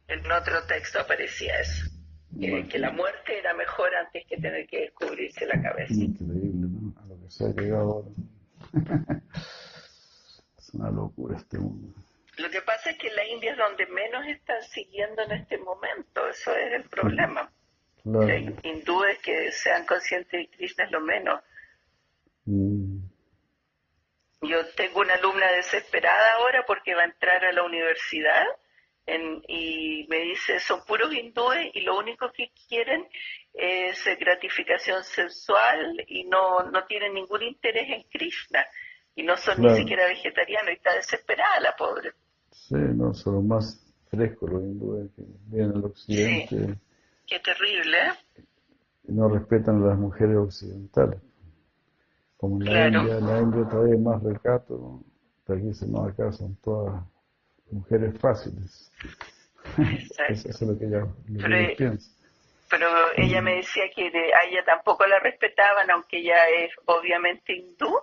En 0.07 0.29
otro 0.29 0.65
texto 0.67 0.99
aparecía 0.99 1.59
eso, 1.59 1.89
que, 2.37 2.67
que 2.67 2.79
la 2.79 2.91
muerte 2.91 3.39
era 3.39 3.53
mejor 3.53 3.95
antes 3.95 4.25
que 4.27 4.35
tener 4.37 4.67
que 4.67 4.81
descubrirse 4.81 5.45
la 5.45 5.61
cabeza. 5.61 5.93
Increíble, 5.93 6.67
¿no? 6.67 6.93
A 7.01 7.05
lo 7.05 7.21
que 7.21 7.29
se 7.29 7.45
ha 7.45 7.49
llegado 7.49 7.81
ahora. 7.81 8.09
es 10.57 10.73
una 10.73 10.91
locura 10.91 11.37
este 11.37 11.57
mundo. 11.57 11.97
Lo 12.37 12.49
que 12.49 12.61
pasa 12.61 12.89
es 12.89 12.97
que 12.97 13.11
la 13.11 13.25
India 13.25 13.51
es 13.51 13.57
donde 13.57 13.85
menos 13.87 14.25
están 14.27 14.61
siguiendo 14.63 15.21
en 15.21 15.31
este 15.31 15.57
momento, 15.57 16.27
eso 16.27 16.53
es 16.55 16.73
el 16.73 16.89
problema. 16.89 17.49
Claro. 18.03 18.53
Hindúes 18.63 19.19
que 19.19 19.51
sean 19.51 19.85
conscientes 19.85 20.31
de 20.31 20.47
Krishna 20.57 20.85
es 20.85 20.91
lo 20.91 21.01
menos. 21.01 21.41
Mm, 22.45 22.97
Yo 24.43 24.65
tengo 24.75 25.01
una 25.01 25.13
alumna 25.13 25.51
desesperada 25.51 26.33
ahora 26.39 26.65
porque 26.65 26.95
va 26.95 27.03
a 27.03 27.05
entrar 27.05 27.45
a 27.45 27.51
la 27.51 27.61
universidad 27.63 28.43
en- 29.05 29.43
y 29.47 30.07
me 30.09 30.17
dice, 30.19 30.59
son 30.59 30.83
puros 30.85 31.13
hindúes 31.13 31.69
y 31.75 31.81
lo 31.81 31.97
único 31.99 32.31
que 32.31 32.49
quieren 32.67 33.07
es 33.53 34.03
gratificación 34.19 35.03
sensual 35.03 36.03
y 36.07 36.23
no, 36.23 36.63
no 36.71 36.85
tienen 36.85 37.13
ningún 37.13 37.43
interés 37.43 37.87
en 37.91 38.01
Krishna 38.09 38.65
y 39.15 39.21
no 39.21 39.37
son 39.37 39.57
Claro. 39.57 39.71
ni 39.75 39.81
siquiera 39.81 40.05
vegetarianos 40.07 40.71
y 40.71 40.73
está 40.73 40.95
desesperada 40.95 41.59
la 41.59 41.75
pobre. 41.75 42.11
Sí, 42.49 42.73
no, 42.75 43.13
son 43.13 43.35
los 43.35 43.43
más 43.43 43.93
fresco 44.09 44.47
los 44.47 44.63
hindúes 44.63 45.11
que 45.15 45.21
vienen 45.51 45.75
al 45.77 45.85
occidente. 45.85 46.79
Qué 47.31 47.39
terrible, 47.39 47.97
¿eh? 47.97 48.43
No 49.05 49.29
respetan 49.29 49.81
a 49.81 49.87
las 49.87 49.97
mujeres 49.97 50.35
occidentales. 50.35 51.21
Como 52.35 52.57
en 52.57 52.65
la 52.65 52.87
India, 52.87 53.17
en 53.19 53.25
la 53.25 53.39
India 53.39 53.69
todavía 53.69 53.93
hay 53.93 54.01
más 54.01 54.21
recato, 54.21 55.01
pero 55.47 55.57
aquí 55.57 55.69
dicen, 55.69 55.93
no, 55.93 56.03
acá 56.03 56.29
son 56.33 56.57
todas 56.57 57.01
mujeres 57.71 58.19
fáciles. 58.19 58.91
Eso 60.27 60.49
es 60.49 60.61
lo 60.61 60.77
que 60.77 60.87
ella, 60.87 61.07
lo 61.29 61.75
piensa. 61.77 62.11
Pero 62.69 62.87
ella 63.15 63.41
me 63.41 63.55
decía 63.55 63.83
que 63.95 64.07
a 64.07 64.49
ella 64.49 64.65
tampoco 64.65 65.07
la 65.07 65.19
respetaban, 65.19 65.89
aunque 65.89 66.17
ella 66.17 66.49
es 66.49 66.71
obviamente 66.83 67.55
hindú, 67.55 67.97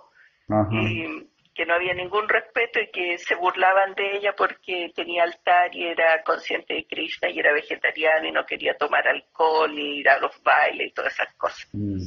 y 0.71 1.29
que 1.59 1.65
no 1.65 1.73
había 1.73 1.93
ningún 1.93 2.29
respeto 2.29 2.79
y 2.79 2.87
que 2.87 3.17
se 3.17 3.35
burlaban 3.35 3.93
de 3.93 4.15
ella 4.15 4.33
porque 4.33 4.93
tenía 4.95 5.23
altar 5.23 5.75
y 5.75 5.87
era 5.87 6.23
consciente 6.23 6.73
de 6.73 6.85
Krishna 6.85 7.29
y 7.29 7.37
era 7.37 7.51
vegetariana 7.51 8.29
y 8.29 8.31
no 8.31 8.45
quería 8.45 8.77
tomar 8.77 9.05
alcohol 9.05 9.77
y 9.77 9.99
ir 9.99 10.07
a 10.07 10.19
los 10.19 10.41
bailes 10.41 10.87
y 10.87 10.91
todas 10.93 11.11
esas 11.11 11.33
cosas. 11.35 11.67
Mm. 11.73 11.99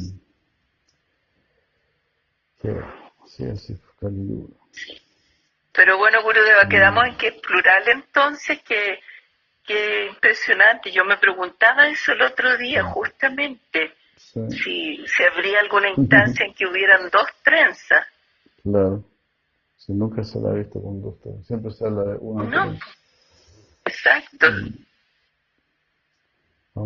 Sí, 2.62 2.70
sí, 3.26 3.56
sí. 3.58 3.80
Pero 5.70 5.98
bueno, 5.98 6.22
Gurudeva, 6.22 6.66
quedamos 6.66 7.04
en 7.08 7.16
que 7.18 7.28
es 7.28 7.34
plural 7.34 7.82
entonces, 7.88 8.62
que, 8.62 9.00
que 9.66 10.06
impresionante. 10.06 10.90
Yo 10.90 11.04
me 11.04 11.18
preguntaba 11.18 11.88
eso 11.88 12.12
el 12.12 12.22
otro 12.22 12.56
día, 12.56 12.84
justamente, 12.84 13.92
si, 14.16 15.06
si 15.06 15.22
habría 15.24 15.60
alguna 15.60 15.90
instancia 15.90 16.46
en 16.46 16.54
que 16.54 16.66
hubieran 16.66 17.10
dos 17.10 17.26
trenzas. 17.44 18.06
Claro. 18.62 19.11
Si 19.84 19.92
nunca 19.92 20.22
se 20.22 20.38
la 20.38 20.50
ha 20.50 20.54
visto 20.54 20.80
con 20.80 21.02
dos 21.02 21.18
trenzas, 21.20 21.44
siempre 21.44 21.72
se 21.72 21.84
de 21.84 22.16
una 22.20 22.44
no. 22.44 22.78
Exacto. 23.84 24.46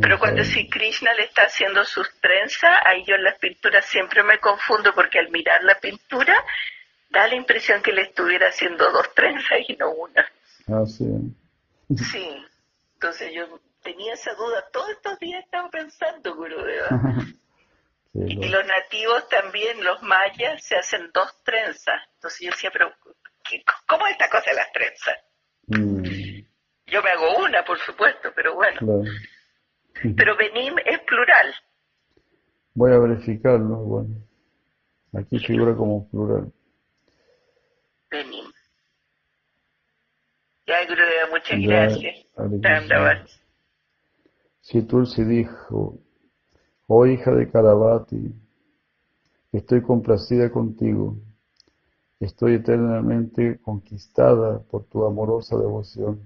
Pero 0.01 0.19
cuando 0.19 0.43
si 0.43 0.69
Krishna 0.69 1.13
le 1.13 1.25
está 1.25 1.43
haciendo 1.43 1.85
sus 1.85 2.11
trenzas, 2.21 2.73
ahí 2.87 3.05
yo 3.05 3.15
en 3.17 3.23
las 3.23 3.39
pinturas 3.39 3.85
siempre 3.85 4.23
me 4.23 4.41
confundo 4.41 4.93
porque 4.95 5.19
al 5.19 5.31
mirar 5.31 5.63
la 5.63 5.79
pintura 5.79 6.35
da 7.11 7.29
la 7.29 7.35
impresión 7.35 7.83
que 7.83 7.93
le 7.93 8.03
estuviera 8.03 8.49
haciendo 8.49 8.91
dos 8.91 9.15
trenzas 9.15 9.59
y 9.69 9.77
no 9.77 9.91
una. 9.91 10.27
Ah, 10.69 10.85
sí. 10.87 11.05
Sí, 12.11 12.45
entonces 12.95 13.31
yo 13.33 13.61
tenía 13.83 14.15
esa 14.15 14.35
duda, 14.35 14.65
todos 14.73 14.91
estos 14.91 15.19
días 15.21 15.45
estaba 15.45 15.69
pensando, 15.71 16.35
Gurudeva. 16.35 16.89
y 18.25 18.49
los 18.49 18.67
nativos 18.67 19.29
también, 19.29 19.83
los 19.85 20.03
mayas, 20.03 20.63
se 20.65 20.77
hacen 20.77 21.11
dos 21.13 21.43
trenzas. 21.45 22.01
Entonces 22.15 22.41
yo 22.41 22.51
decía, 22.51 22.71
pero 22.73 22.93
¿cómo 23.87 24.07
es 24.07 24.13
esta 24.13 24.31
cosa 24.31 24.51
de 24.51 24.57
las 24.57 24.73
trenzas? 24.73 25.19
Mm. 25.67 26.47
Yo 26.87 27.03
me 27.03 27.11
hago 27.11 27.45
una, 27.45 27.65
por 27.65 27.79
supuesto, 27.81 28.31
pero 28.35 28.55
bueno. 28.55 29.05
Pero 30.17 30.37
Benim 30.37 30.77
es 30.85 31.01
plural. 31.01 31.55
Voy 32.75 32.93
a 32.93 32.99
verificarlo, 32.99 33.77
bueno. 33.77 34.15
Aquí 35.15 35.39
figura 35.39 35.75
como 35.75 36.09
plural. 36.09 36.53
Benim. 38.11 38.53
Ya, 40.67 40.81
muchas 41.31 41.61
gracias. 41.61 43.43
Si 44.61 44.83
Tulsi 44.83 45.25
dijo, 45.25 45.99
oh 46.87 47.07
hija 47.07 47.33
de 47.33 47.51
Karavati, 47.51 48.33
estoy 49.53 49.83
complacida 49.83 50.51
contigo, 50.51 51.17
estoy 52.21 52.55
eternamente 52.55 53.59
conquistada 53.61 54.61
por 54.61 54.85
tu 54.85 55.05
amorosa 55.05 55.57
devoción. 55.57 56.21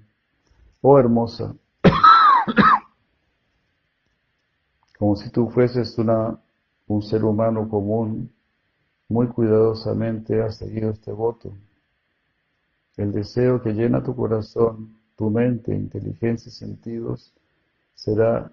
Oh 0.81 0.99
hermosa, 0.99 1.55
como 4.97 5.15
si 5.15 5.29
tú 5.29 5.49
fueses 5.49 5.97
una, 5.97 6.39
un 6.87 7.01
ser 7.01 7.23
humano 7.23 7.67
común, 7.69 8.31
muy 9.09 9.27
cuidadosamente 9.27 10.41
has 10.41 10.57
seguido 10.57 10.91
este 10.91 11.11
voto. 11.11 11.53
El 12.97 13.11
deseo 13.11 13.61
que 13.61 13.73
llena 13.73 14.03
tu 14.03 14.15
corazón, 14.15 14.97
tu 15.15 15.29
mente, 15.29 15.73
inteligencia 15.73 16.49
y 16.49 16.53
sentidos 16.53 17.33
será 17.93 18.51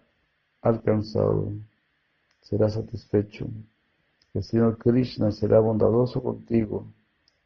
alcanzado, 0.61 1.53
será 2.49 2.71
satisfecho. 2.71 3.47
El 4.33 4.43
Señor 4.43 4.79
Krishna 4.79 5.31
será 5.33 5.61
bondadoso 5.61 6.23
contigo. 6.23 6.87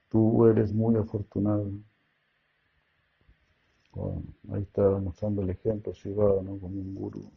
Tú 0.09 0.47
eres 0.47 0.73
muy 0.73 0.95
afortunado. 0.97 1.73
ahí 4.53 4.63
está 4.63 4.83
mostrando 5.01 5.43
el 5.43 5.51
ejemplo 5.51 5.93
Shiva, 5.93 6.41
¿no? 6.43 6.59
como 6.59 6.81
un 6.81 6.95
guru. 6.95 7.31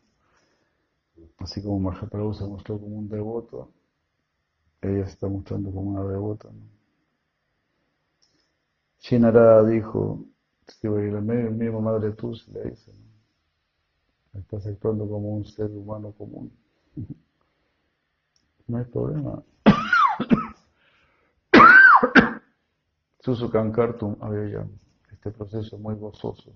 Así 1.39 1.61
como 1.63 1.79
Mahaprabhu 1.79 2.33
se 2.35 2.45
mostró 2.45 2.79
como 2.79 2.97
un 2.97 3.09
devoto, 3.09 3.71
ella 4.81 5.05
se 5.05 5.13
está 5.13 5.27
mostrando 5.27 5.71
como 5.71 5.91
una 5.91 6.03
devota. 6.03 6.49
¿no? 6.51 6.61
Shinara 8.99 9.63
dijo, 9.63 10.23
el 10.83 11.51
mismo 11.51 11.81
madre 11.81 12.11
Tulsi 12.11 12.51
le 12.51 12.69
dice, 12.69 12.91
¿no? 14.33 14.39
estás 14.39 14.67
actuando 14.67 15.07
como 15.09 15.29
un 15.29 15.45
ser 15.45 15.71
humano 15.71 16.11
común. 16.11 16.51
No 18.67 18.77
hay 18.77 18.85
problema. 18.85 19.43
Susu 23.19 23.49
Kankartum 23.49 24.17
había 24.21 24.67
este 25.11 25.31
proceso 25.31 25.77
muy 25.77 25.95
gozoso. 25.95 26.53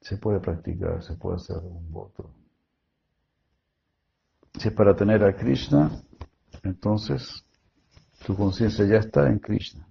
Se 0.00 0.16
puede 0.16 0.40
practicar, 0.40 1.02
se 1.02 1.14
puede 1.14 1.36
hacer 1.36 1.58
un 1.58 1.90
voto. 1.90 2.30
Si 4.58 4.68
es 4.68 4.74
para 4.74 4.94
tener 4.96 5.22
a 5.24 5.36
Krishna, 5.36 6.02
entonces 6.62 7.44
tu 8.26 8.36
conciencia 8.36 8.84
ya 8.86 8.98
está 8.98 9.28
en 9.28 9.38
Krishna 9.38 9.88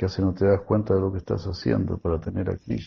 casi 0.00 0.22
no 0.22 0.32
te 0.32 0.46
das 0.46 0.62
cuenta 0.62 0.94
de 0.94 1.00
lo 1.02 1.12
que 1.12 1.18
estás 1.18 1.44
haciendo 1.44 1.98
para 1.98 2.18
tener 2.18 2.48
aquí, 2.48 2.78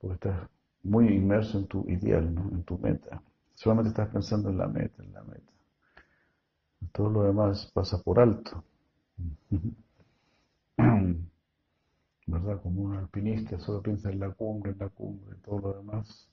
porque 0.00 0.14
estás 0.14 0.50
muy 0.82 1.06
inmerso 1.14 1.58
en 1.58 1.68
tu 1.68 1.88
ideal, 1.88 2.34
¿no? 2.34 2.50
en 2.50 2.64
tu 2.64 2.76
meta. 2.76 3.22
Solamente 3.60 3.90
estás 3.90 4.08
pensando 4.08 4.48
en 4.48 4.56
la 4.56 4.66
meta, 4.66 5.02
en 5.02 5.12
la 5.12 5.22
meta. 5.22 5.52
Todo 6.92 7.10
lo 7.10 7.24
demás 7.24 7.70
pasa 7.74 8.02
por 8.02 8.18
alto. 8.18 8.64
¿Verdad? 12.26 12.62
Como 12.62 12.80
un 12.80 12.96
alpinista 12.96 13.58
solo 13.58 13.82
piensa 13.82 14.08
en 14.08 14.18
la 14.18 14.30
cumbre, 14.30 14.72
en 14.72 14.78
la 14.78 14.88
cumbre, 14.88 15.36
todo 15.44 15.58
lo 15.58 15.74
demás 15.74 16.26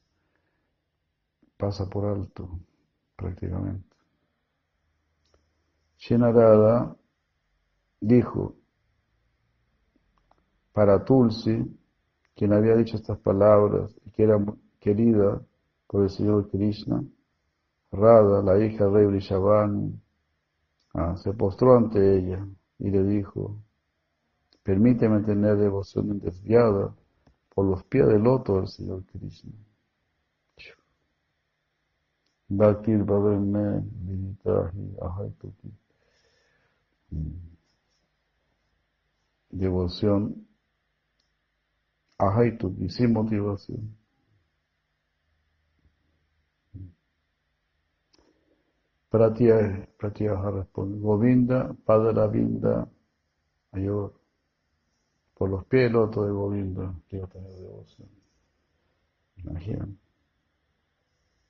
pasa 1.57 1.89
por 1.89 2.05
alto 2.05 2.61
prácticamente. 3.17 3.93
Shenarada 5.97 6.95
dijo, 7.99 8.55
para 10.71 11.03
Tulsi, 11.03 11.77
quien 12.37 12.53
había 12.53 12.77
dicho 12.77 12.95
estas 12.95 13.17
palabras 13.17 13.93
y 14.05 14.11
que 14.11 14.23
era 14.23 14.39
querida 14.79 15.41
por 15.87 16.03
el 16.03 16.09
Señor 16.09 16.49
Krishna, 16.49 17.03
Radha, 17.91 18.41
la 18.41 18.63
hija 18.63 18.85
de 18.85 18.91
rey 18.91 19.05
Vrishabhani, 19.05 19.99
ah, 20.93 21.15
se 21.17 21.33
postró 21.33 21.75
ante 21.75 22.17
ella 22.17 22.45
y 22.79 22.89
le 22.89 23.03
dijo, 23.03 23.57
permíteme 24.63 25.21
tener 25.21 25.57
devoción 25.57 26.19
desviada 26.19 26.93
por 27.53 27.65
los 27.65 27.83
pies 27.85 28.07
del 28.07 28.23
loto 28.23 28.57
del 28.57 28.67
Señor 28.67 29.03
Krishna. 29.05 29.51
Devoción 39.49 40.47
Ajaitu 42.17 42.75
y 42.79 42.89
sin 42.89 43.13
motivación. 43.13 43.96
Pratya, 49.09 49.87
Pratyaha 49.97 50.51
responde, 50.51 50.99
Govinda, 50.99 51.75
Padra 51.85 52.27
Vinda, 52.27 52.87
Mayor, 53.71 54.13
por 55.33 55.49
los 55.49 55.65
pies 55.65 55.83
del 55.83 55.95
otro 55.97 56.25
de 56.25 56.31
Govinda, 56.31 56.93
quiero 57.07 57.27
tener 57.27 57.51
devoción. 57.53 58.09
Imagínate. 59.37 59.93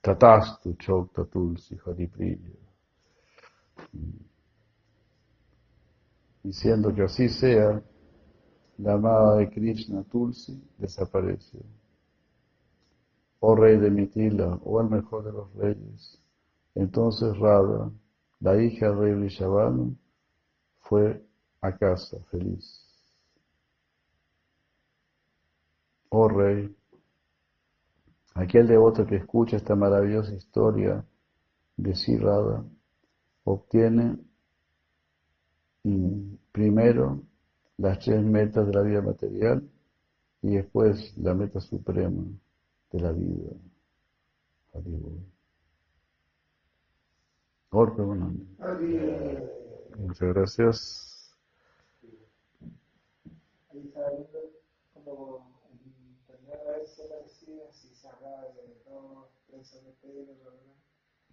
Tatastu 0.02 0.74
Chokta 0.76 1.26
Tulsi 1.26 1.78
Haripriya. 1.86 2.52
Diciendo 6.44 6.94
que 6.94 7.04
así 7.04 7.30
sea, 7.30 7.82
la 8.78 8.94
amada 8.94 9.38
de 9.38 9.50
Krishna 9.50 10.04
Tulsi 10.04 10.62
desapareció. 10.78 11.62
Oh 13.40 13.56
rey 13.56 13.78
de 13.78 13.90
Mitila, 13.90 14.60
oh 14.64 14.82
el 14.82 14.90
mejor 14.90 15.24
de 15.24 15.32
los 15.32 15.54
reyes. 15.56 16.22
Entonces 16.78 17.36
Radha, 17.40 17.92
la 18.40 18.62
hija 18.62 18.90
del 18.90 19.00
rey 19.00 19.14
Vrishabhanu, 19.16 19.98
fue 20.82 21.26
a 21.62 21.76
casa 21.76 22.18
feliz. 22.30 22.84
oh 26.10 26.28
rey, 26.30 26.74
aquel 28.36 28.68
devoto 28.68 29.06
que 29.06 29.16
escucha 29.18 29.58
esta 29.58 29.76
maravillosa 29.76 30.34
historia 30.34 31.04
de 31.76 31.96
Sirada 31.96 32.64
obtiene 33.44 34.18
primero 36.52 37.24
las 37.78 38.00
tres 38.00 38.24
metas 38.24 38.68
de 38.68 38.74
la 38.74 38.82
vida 38.82 39.02
material 39.02 39.68
y 40.42 40.56
después 40.56 41.18
la 41.18 41.34
meta 41.34 41.60
suprema 41.60 42.24
de 42.92 43.00
la 43.00 43.12
vida. 43.12 43.52
Muchas 49.98 50.34
gracias. 50.34 51.38
Ahí 53.70 53.88
está 53.88 54.10
viendo 54.12 54.40
como 54.94 55.52
en 55.70 55.80
internet 56.20 56.60
a 56.68 56.78
veces 56.78 57.12
aparecía 57.12 57.72
si 57.72 57.94
se 57.94 58.08
hablaba 58.08 58.44
de 58.44 58.78
presas 59.48 59.84
de. 59.84 59.94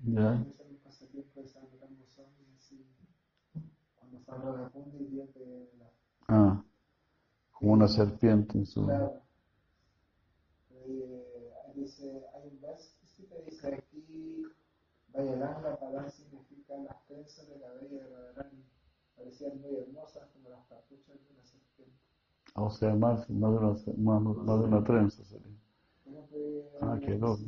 Ya. 0.06 0.34
Eso 0.34 0.62
es 0.62 0.70
un 0.70 0.76
pasatiempo 0.78 1.40
de 1.40 1.48
San 1.48 1.62
Ramón 1.80 1.96
así, 2.58 2.86
cuando 3.96 4.20
se 4.20 4.30
habla 4.30 4.52
de 4.52 4.58
la 4.58 4.68
punta 4.68 4.96
y 4.98 5.06
de 5.06 5.70
la 5.78 5.90
Ah, 6.28 6.62
como 7.52 7.72
una 7.72 7.88
serpiente 7.88 8.58
en 8.58 8.66
su... 8.66 8.84
Claro. 8.84 9.22
Eh, 10.72 11.52
ahí 11.66 11.80
dice, 11.80 12.24
hay 12.34 12.48
un 12.48 12.60
verso 12.60 12.90
que 13.16 13.42
dice 13.50 13.74
aquí, 13.74 14.44
Vayalanga 15.14 15.76
Padán 15.78 16.10
significa 16.10 16.76
las 16.78 17.06
trenzas 17.06 17.48
de 17.48 17.60
cabello 17.60 17.98
de 17.98 18.06
Radharani. 18.08 18.64
Parecían 19.16 19.60
muy 19.60 19.76
hermosas 19.76 20.28
como 20.32 20.48
las 20.50 20.66
capuchas 20.66 21.16
de 21.22 21.32
una 21.32 21.44
serpiente. 21.44 22.00
O 22.56 22.68
sea, 22.70 22.94
más, 22.94 23.30
más, 23.30 23.52
de, 23.52 23.58
una, 23.58 24.20
más, 24.20 24.36
más 24.36 24.60
de 24.60 24.66
una 24.66 24.84
trenza 24.84 25.24
sería. 25.24 25.56
Pues, 26.04 26.64
Ah, 26.80 26.98
qué 27.00 27.14
loco. 27.16 27.40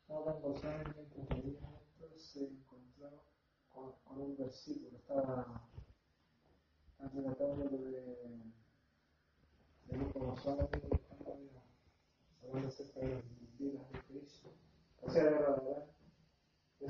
Estaba 0.00 0.32
gozando 0.32 0.90
mientras 0.96 1.44
leía 1.44 1.58
esto, 1.82 2.08
se 2.16 2.44
encontró 2.46 3.22
con, 3.68 3.92
con 4.04 4.20
un 4.20 4.36
versículo. 4.36 4.96
Estaba, 4.96 5.68
relatando 7.14 7.68
de, 7.68 8.52
de 9.86 9.96
Luca 9.98 10.18
Goswami, 10.18 10.68
hablando 12.42 12.68
acerca 12.68 13.00
de 13.00 13.14
las 13.14 13.58
vidas 13.58 13.92
de 13.92 13.98
Cristo. 14.08 14.54
O 15.02 15.10
sea, 15.10 15.22
era 15.22 15.38
verdad. 15.40 15.56
La 15.60 15.74
base 15.76 15.95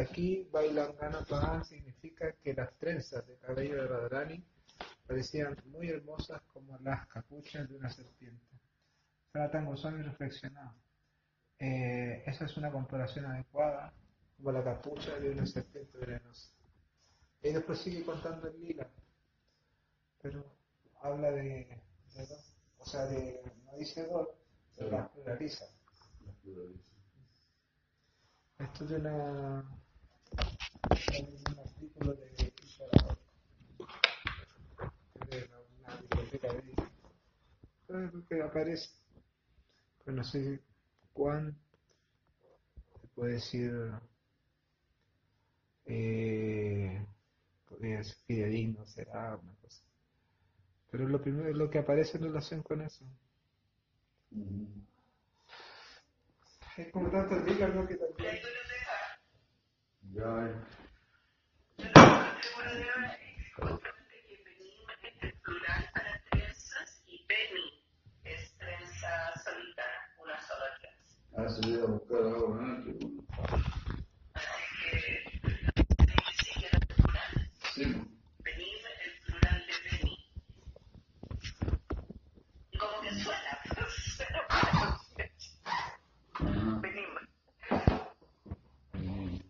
aquí 0.00 0.48
Bailangana 0.50 1.24
Pahan 1.28 1.64
significa 1.64 2.32
que 2.32 2.54
las 2.54 2.76
trenzas 2.78 3.26
de 3.26 3.36
cabello 3.38 3.76
de 3.76 3.88
Radharani 3.88 4.44
parecían 5.06 5.56
muy 5.66 5.88
hermosas 5.88 6.40
como 6.52 6.78
las 6.78 7.06
capuchas 7.08 7.68
de 7.68 7.76
una 7.76 7.90
serpiente. 7.90 8.46
Sanatan 9.32 9.66
Goswami 9.66 10.02
reflexionaba. 10.02 10.74
Eh, 11.58 12.22
esa 12.26 12.46
es 12.46 12.56
una 12.56 12.72
comparación 12.72 13.26
adecuada 13.26 13.92
como 14.36 14.52
la 14.52 14.64
capucha 14.64 15.18
de 15.18 15.30
una 15.30 15.46
serpiente 15.46 15.98
venenosa. 15.98 16.50
Y 17.42 17.52
después 17.52 17.78
sigue 17.78 18.04
contando 18.04 18.48
el 18.48 18.60
lila, 18.60 18.88
pero 20.20 20.44
habla 21.00 21.30
de, 21.30 21.80
o 22.78 22.86
sea, 22.86 23.06
de, 23.06 23.40
no 23.64 23.72
dice 23.78 24.06
dos, 24.06 24.28
pero 24.76 24.90
las 24.90 25.08
pluraliza. 25.10 25.64
Esto 28.58 28.84
es 28.84 28.90
de 28.90 28.96
una, 28.96 29.62
de 29.62 29.79
un 30.40 31.58
artículo 31.58 32.14
de 32.14 32.52
una 35.78 35.96
biblioteca 35.96 36.52
de 36.52 36.80
que 38.28 38.42
aparece, 38.42 38.90
pues 40.04 40.16
no 40.16 40.24
sé 40.24 40.60
cuán, 41.12 41.56
se 43.00 43.06
puede 43.08 43.34
decir, 43.34 43.72
eh, 45.86 47.04
podría 47.68 48.02
ser 48.04 48.16
fidedigno, 48.26 48.86
será 48.86 49.36
una 49.36 49.54
cosa. 49.56 49.82
Pero 50.90 51.08
lo 51.08 51.20
primero, 51.20 51.52
lo 51.52 51.70
que 51.70 51.78
aparece 51.78 52.18
en 52.18 52.24
relación 52.24 52.62
con 52.62 52.82
eso. 52.82 53.04
Es 56.76 56.92
como 56.92 57.10
tanto 57.10 57.34
el 57.34 57.44
día, 57.44 57.68
¿no? 57.68 57.86
Que 57.86 57.96
también. 57.96 58.36
Ya, 60.02 60.24
ah, 71.36 71.48
se 71.54 71.60
voy 71.62 71.80
a 71.80 71.86
buscar 71.86 72.18
ahora, 72.22 72.62
¿no? 72.62 72.84
Qué 72.84 72.92
bueno. 72.92 73.24
Así 74.34 74.76
que 74.80 75.94
tiene 75.96 76.14
que 76.16 76.44
seguir 76.44 76.70
el 76.72 76.86
plural. 76.88 77.50
Sí, 77.74 77.82
Benim, 78.44 78.84
el 79.04 79.20
plural 79.24 79.66
de 79.66 79.74
Beni. 79.90 80.16
Y 82.72 82.78
como 82.78 83.00
que 83.02 83.10
suena, 83.22 83.52
suena 84.16 84.40
ajá. 84.50 85.04
Benim. 86.82 87.10
Mm. 88.94 89.40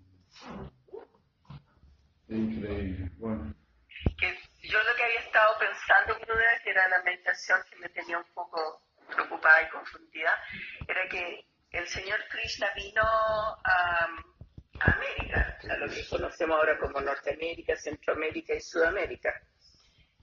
Que 4.19 4.39
yo 4.63 4.79
lo 4.83 4.95
que 4.95 5.03
había 5.03 5.21
estado 5.21 5.59
pensando, 5.59 6.17
que 6.63 6.71
era 6.71 6.89
la 6.89 7.03
meditación 7.03 7.59
que 7.69 7.77
me 7.79 7.89
tenía 7.89 8.19
un 8.19 8.33
poco 8.33 8.83
preocupada 9.13 9.63
y 9.63 9.69
confundida, 9.71 10.39
era 10.87 11.09
que 11.09 11.45
el 11.73 11.89
señor 11.89 12.21
Krishna 12.31 12.71
vino 12.77 13.03
a, 13.03 14.09
a 14.79 14.93
América, 14.93 15.59
a 15.71 15.77
lo 15.79 15.89
que 15.89 16.07
conocemos 16.09 16.57
ahora 16.57 16.79
como 16.79 17.01
Norteamérica, 17.01 17.75
Centroamérica 17.77 18.55
y 18.55 18.61
Sudamérica. 18.61 19.35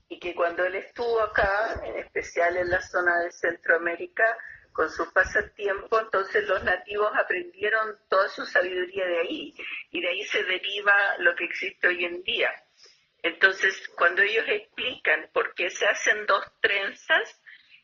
Y 0.08 0.18
que 0.18 0.34
cuando 0.34 0.64
él 0.64 0.76
estuvo 0.76 1.20
acá, 1.20 1.78
en 1.84 1.98
especial 1.98 2.56
en 2.56 2.70
la 2.70 2.80
zona 2.80 3.18
de 3.20 3.32
Centroamérica, 3.32 4.34
con 4.78 4.88
su 4.92 5.12
pasatiempo, 5.12 5.98
entonces 5.98 6.46
los 6.46 6.62
nativos 6.62 7.10
aprendieron 7.16 7.98
toda 8.08 8.28
su 8.28 8.46
sabiduría 8.46 9.06
de 9.06 9.18
ahí. 9.22 9.54
Y 9.90 10.00
de 10.00 10.08
ahí 10.08 10.22
se 10.22 10.44
deriva 10.44 10.94
lo 11.18 11.34
que 11.34 11.46
existe 11.46 11.88
hoy 11.88 12.04
en 12.04 12.22
día. 12.22 12.48
Entonces, 13.24 13.88
cuando 13.96 14.22
ellos 14.22 14.44
explican 14.46 15.30
por 15.32 15.52
qué 15.56 15.68
se 15.68 15.84
hacen 15.84 16.24
dos 16.26 16.44
trenzas, 16.60 17.42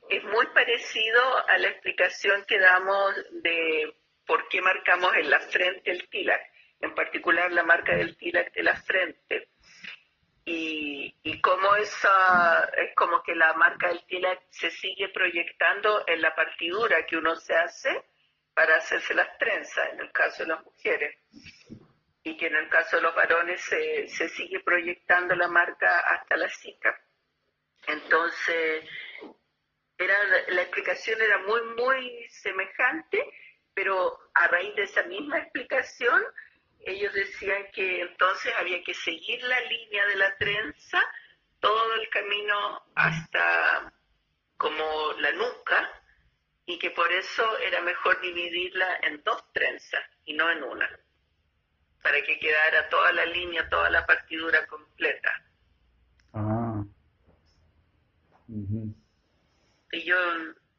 es 0.08 0.22
muy 0.22 0.46
parecido 0.54 1.48
a 1.48 1.58
la 1.58 1.66
explicación 1.66 2.44
que 2.46 2.60
damos 2.60 3.12
de 3.42 3.92
por 4.24 4.46
qué 4.46 4.62
marcamos 4.62 5.16
en 5.16 5.30
la 5.30 5.40
frente 5.40 5.90
el 5.90 6.08
tilak, 6.08 6.42
en 6.78 6.94
particular 6.94 7.50
la 7.50 7.64
marca 7.64 7.96
del 7.96 8.16
tilak 8.16 8.54
de 8.54 8.62
la 8.62 8.76
frente. 8.76 9.48
Cómo 11.54 11.76
esa, 11.76 12.68
es 12.76 12.96
como 12.96 13.22
que 13.22 13.32
la 13.32 13.52
marca 13.52 13.86
del 13.86 14.04
tilak 14.06 14.42
se 14.50 14.72
sigue 14.72 15.10
proyectando 15.10 16.02
en 16.08 16.20
la 16.20 16.34
partidura 16.34 17.06
que 17.06 17.16
uno 17.16 17.36
se 17.36 17.54
hace 17.54 18.02
para 18.52 18.74
hacerse 18.74 19.14
las 19.14 19.38
trenzas, 19.38 19.92
en 19.92 20.00
el 20.00 20.10
caso 20.10 20.42
de 20.42 20.48
las 20.48 20.64
mujeres 20.64 21.16
y 22.24 22.36
que 22.36 22.48
en 22.48 22.56
el 22.56 22.68
caso 22.68 22.96
de 22.96 23.02
los 23.02 23.14
varones 23.14 23.60
se, 23.60 24.08
se 24.08 24.28
sigue 24.30 24.58
proyectando 24.64 25.36
la 25.36 25.46
marca 25.46 26.00
hasta 26.00 26.36
la 26.36 26.48
cica. 26.48 27.00
Entonces, 27.86 28.84
era, 29.96 30.16
la 30.48 30.62
explicación 30.62 31.22
era 31.22 31.38
muy, 31.38 31.62
muy 31.80 32.28
semejante, 32.30 33.32
pero 33.74 34.18
a 34.34 34.48
raíz 34.48 34.74
de 34.74 34.82
esa 34.82 35.04
misma 35.04 35.38
explicación, 35.38 36.20
ellos 36.80 37.12
decían 37.12 37.70
que 37.72 38.00
entonces 38.00 38.52
había 38.58 38.82
que 38.82 38.94
seguir 38.94 39.40
la 39.44 39.60
línea 39.60 40.04
de 40.06 40.16
la 40.16 40.36
trenza 40.36 41.00
todo 41.64 41.94
el 41.94 42.08
camino 42.10 42.82
hasta 42.94 43.90
como 44.58 44.84
la 45.18 45.32
nuca 45.32 45.90
y 46.66 46.78
que 46.78 46.90
por 46.90 47.10
eso 47.10 47.58
era 47.58 47.80
mejor 47.80 48.20
dividirla 48.20 48.98
en 49.02 49.22
dos 49.24 49.50
trenzas 49.52 50.04
y 50.26 50.34
no 50.34 50.50
en 50.50 50.62
una 50.62 50.88
para 52.02 52.20
que 52.22 52.38
quedara 52.38 52.86
toda 52.90 53.12
la 53.12 53.24
línea, 53.24 53.66
toda 53.70 53.88
la 53.88 54.04
partidura 54.04 54.66
completa. 54.66 55.32
ah, 56.34 56.84
Y 59.90 60.04
yo 60.04 60.16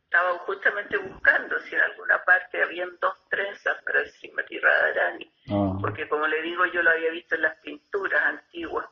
estaba 0.03 0.37
justamente 0.45 0.97
buscando 0.97 1.59
si 1.61 1.73
en 1.73 1.81
alguna 1.81 2.23
parte 2.23 2.61
habían 2.61 2.95
dos 2.99 3.17
trenzas 3.29 3.81
para 3.83 4.01
el 4.01 4.11
Srimati 4.11 4.59
Radharani, 4.59 5.33
Ah, 5.49 5.77
porque 5.81 6.07
como 6.07 6.27
le 6.27 6.43
digo, 6.43 6.63
yo 6.67 6.83
lo 6.83 6.91
había 6.91 7.09
visto 7.09 7.33
en 7.33 7.41
las 7.41 7.57
pinturas 7.57 8.21
antiguas. 8.21 8.87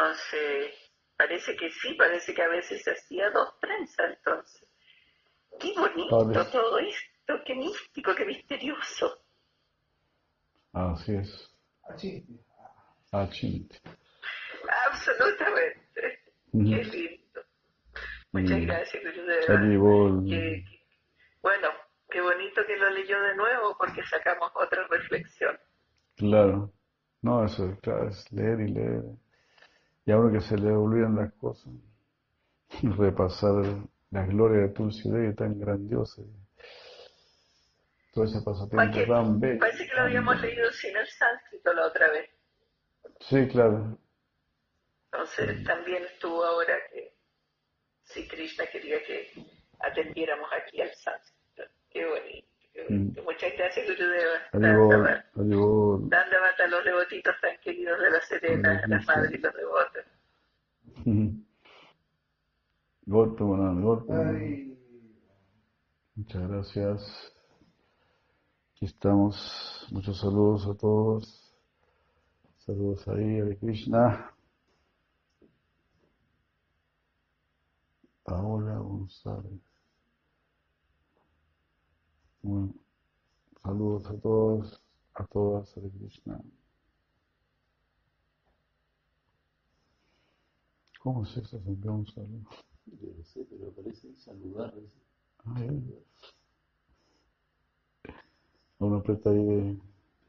Entonces, 0.00 0.74
parece 1.16 1.56
que 1.56 1.70
sí, 1.70 1.94
parece 1.94 2.34
que 2.34 2.42
a 2.42 2.48
veces 2.48 2.82
se 2.82 2.90
hacía 2.90 3.30
dos 3.30 3.58
trenzas, 3.60 4.10
entonces. 4.18 4.68
Qué 5.58 5.72
bonito 5.74 6.28
todo 6.52 6.78
esto, 6.78 7.34
qué 7.46 7.54
místico, 7.54 8.14
qué 8.14 8.26
misterioso. 8.26 9.18
así 10.74 11.14
es. 11.14 11.50
Así. 11.88 12.26
Achint. 13.12 13.72
Absolutamente. 14.86 16.20
Ujú. 16.52 16.68
Qué 16.70 16.84
lindo. 16.84 17.40
Muchas 18.32 18.58
Mm. 18.58 18.66
gracias, 18.66 19.02
Gurudeva. 19.02 19.54
Haribol. 19.54 20.24
Que- 20.28 20.64
que- 20.68 20.80
bueno, 21.40 21.68
qué 22.10 22.20
bonito 22.20 22.66
que 22.66 22.76
lo 22.76 22.90
leyó 22.90 23.18
de 23.22 23.34
nuevo 23.36 23.74
porque 23.78 24.02
sacamos 24.04 24.50
otra 24.56 24.86
reflexión. 24.88 25.58
Claro. 26.16 26.70
No, 27.22 27.44
eso 27.46 27.70
es, 27.70 27.80
claro, 27.80 28.08
es 28.10 28.30
leer 28.32 28.60
y 28.60 28.68
leer. 28.72 29.02
Y 30.06 30.12
a 30.12 30.18
uno 30.18 30.32
que 30.32 30.40
se 30.40 30.56
le 30.56 30.70
olvidan 30.70 31.16
las 31.16 31.32
cosas. 31.34 31.72
Y 32.82 32.88
repasar 32.88 33.64
la 34.10 34.24
gloria 34.24 34.62
de 34.62 34.68
Tulsi 34.68 35.10
Devi 35.10 35.34
tan 35.34 35.58
grandiosa. 35.58 36.22
Todo 38.12 38.24
ese 38.24 38.40
pasatiempo 38.40 39.12
tan 39.12 39.40
bello. 39.40 39.58
Parece 39.60 39.86
que 39.86 39.94
lo 39.94 40.02
habíamos 40.02 40.40
leído 40.40 40.70
sin 40.70 40.96
el 40.96 41.06
sánscrito 41.06 41.72
la 41.74 41.86
otra 41.86 42.10
vez. 42.10 42.30
Sí, 43.20 43.46
claro. 43.48 43.98
Entonces 45.12 45.64
también 45.64 46.04
estuvo 46.04 46.44
ahora 46.44 46.74
que 46.92 47.14
si 48.04 48.26
Krishna 48.28 48.64
quería 48.66 49.02
que 49.02 49.28
atendiéramos 49.80 50.48
aquí 50.52 50.80
al 50.80 50.92
sánscrito. 50.94 51.64
Qué 51.90 52.06
bonito. 52.06 52.55
Bonito. 52.88 53.22
Muchas 53.22 53.52
gracias, 53.56 53.86
Gurudeva. 53.86 54.38
Dandavata 56.08 56.64
a 56.64 56.68
los 56.68 56.84
devotitos 56.84 57.34
tan 57.40 57.56
queridos 57.62 58.00
de 58.00 58.10
la 58.10 58.20
Serena, 58.22 58.82
las 58.86 59.06
madres 59.06 59.32
y 59.32 59.38
los 59.38 59.54
devotos. 59.54 60.04
Gortamanand. 63.06 64.10
Ay, 64.10 64.76
Muchas 66.16 66.48
gracias. 66.48 67.32
Aquí 68.74 68.86
estamos. 68.86 69.86
Muchos 69.90 70.18
saludos 70.18 70.66
a 70.66 70.74
todos. 70.74 71.54
Saludos 72.58 73.06
ahí, 73.08 73.40
Hare 73.40 73.56
Krishna. 73.58 74.32
Paola 78.24 78.78
González. 78.78 79.65
Bueno, 82.48 82.72
saludos 83.60 84.06
a 84.06 84.20
todos, 84.20 84.80
a 85.14 85.26
todas, 85.26 85.76
Hare 85.76 85.90
Krishna. 85.90 86.40
¿Cómo 91.00 91.24
es 91.24 91.36
eso? 91.36 91.60
Se 91.60 91.68
envía 91.68 91.90
un 91.90 92.06
saludo. 92.06 92.48
Yo 92.86 93.14
no 93.18 93.24
sé, 93.24 93.44
pero 93.50 93.72
parece 93.72 94.14
saludar. 94.14 94.72
dice. 94.80 94.96
Ay, 95.56 96.04
Uno 98.78 98.98
aprieta 98.98 99.30
ahí 99.30 99.44
de... 99.44 99.78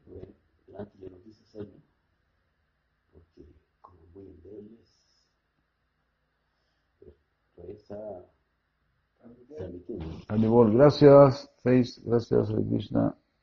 Bueno, 0.06 0.34
antes 0.76 1.00
yo 1.00 1.10
no 1.10 1.22
quise 1.22 1.44
hacerlo, 1.44 1.80
porque 3.12 3.46
como 3.80 4.00
muy 4.12 4.26
endebles, 4.26 5.24
pero 6.98 7.14
todavía 7.54 7.76
está 7.76 7.96
transmitiendo. 7.96 8.37
Anibol, 10.28 10.72
gracias. 10.72 11.50
Face, 11.62 12.00
gracias, 12.04 12.50
Hare 12.50 12.64
Krishna. 12.68 13.14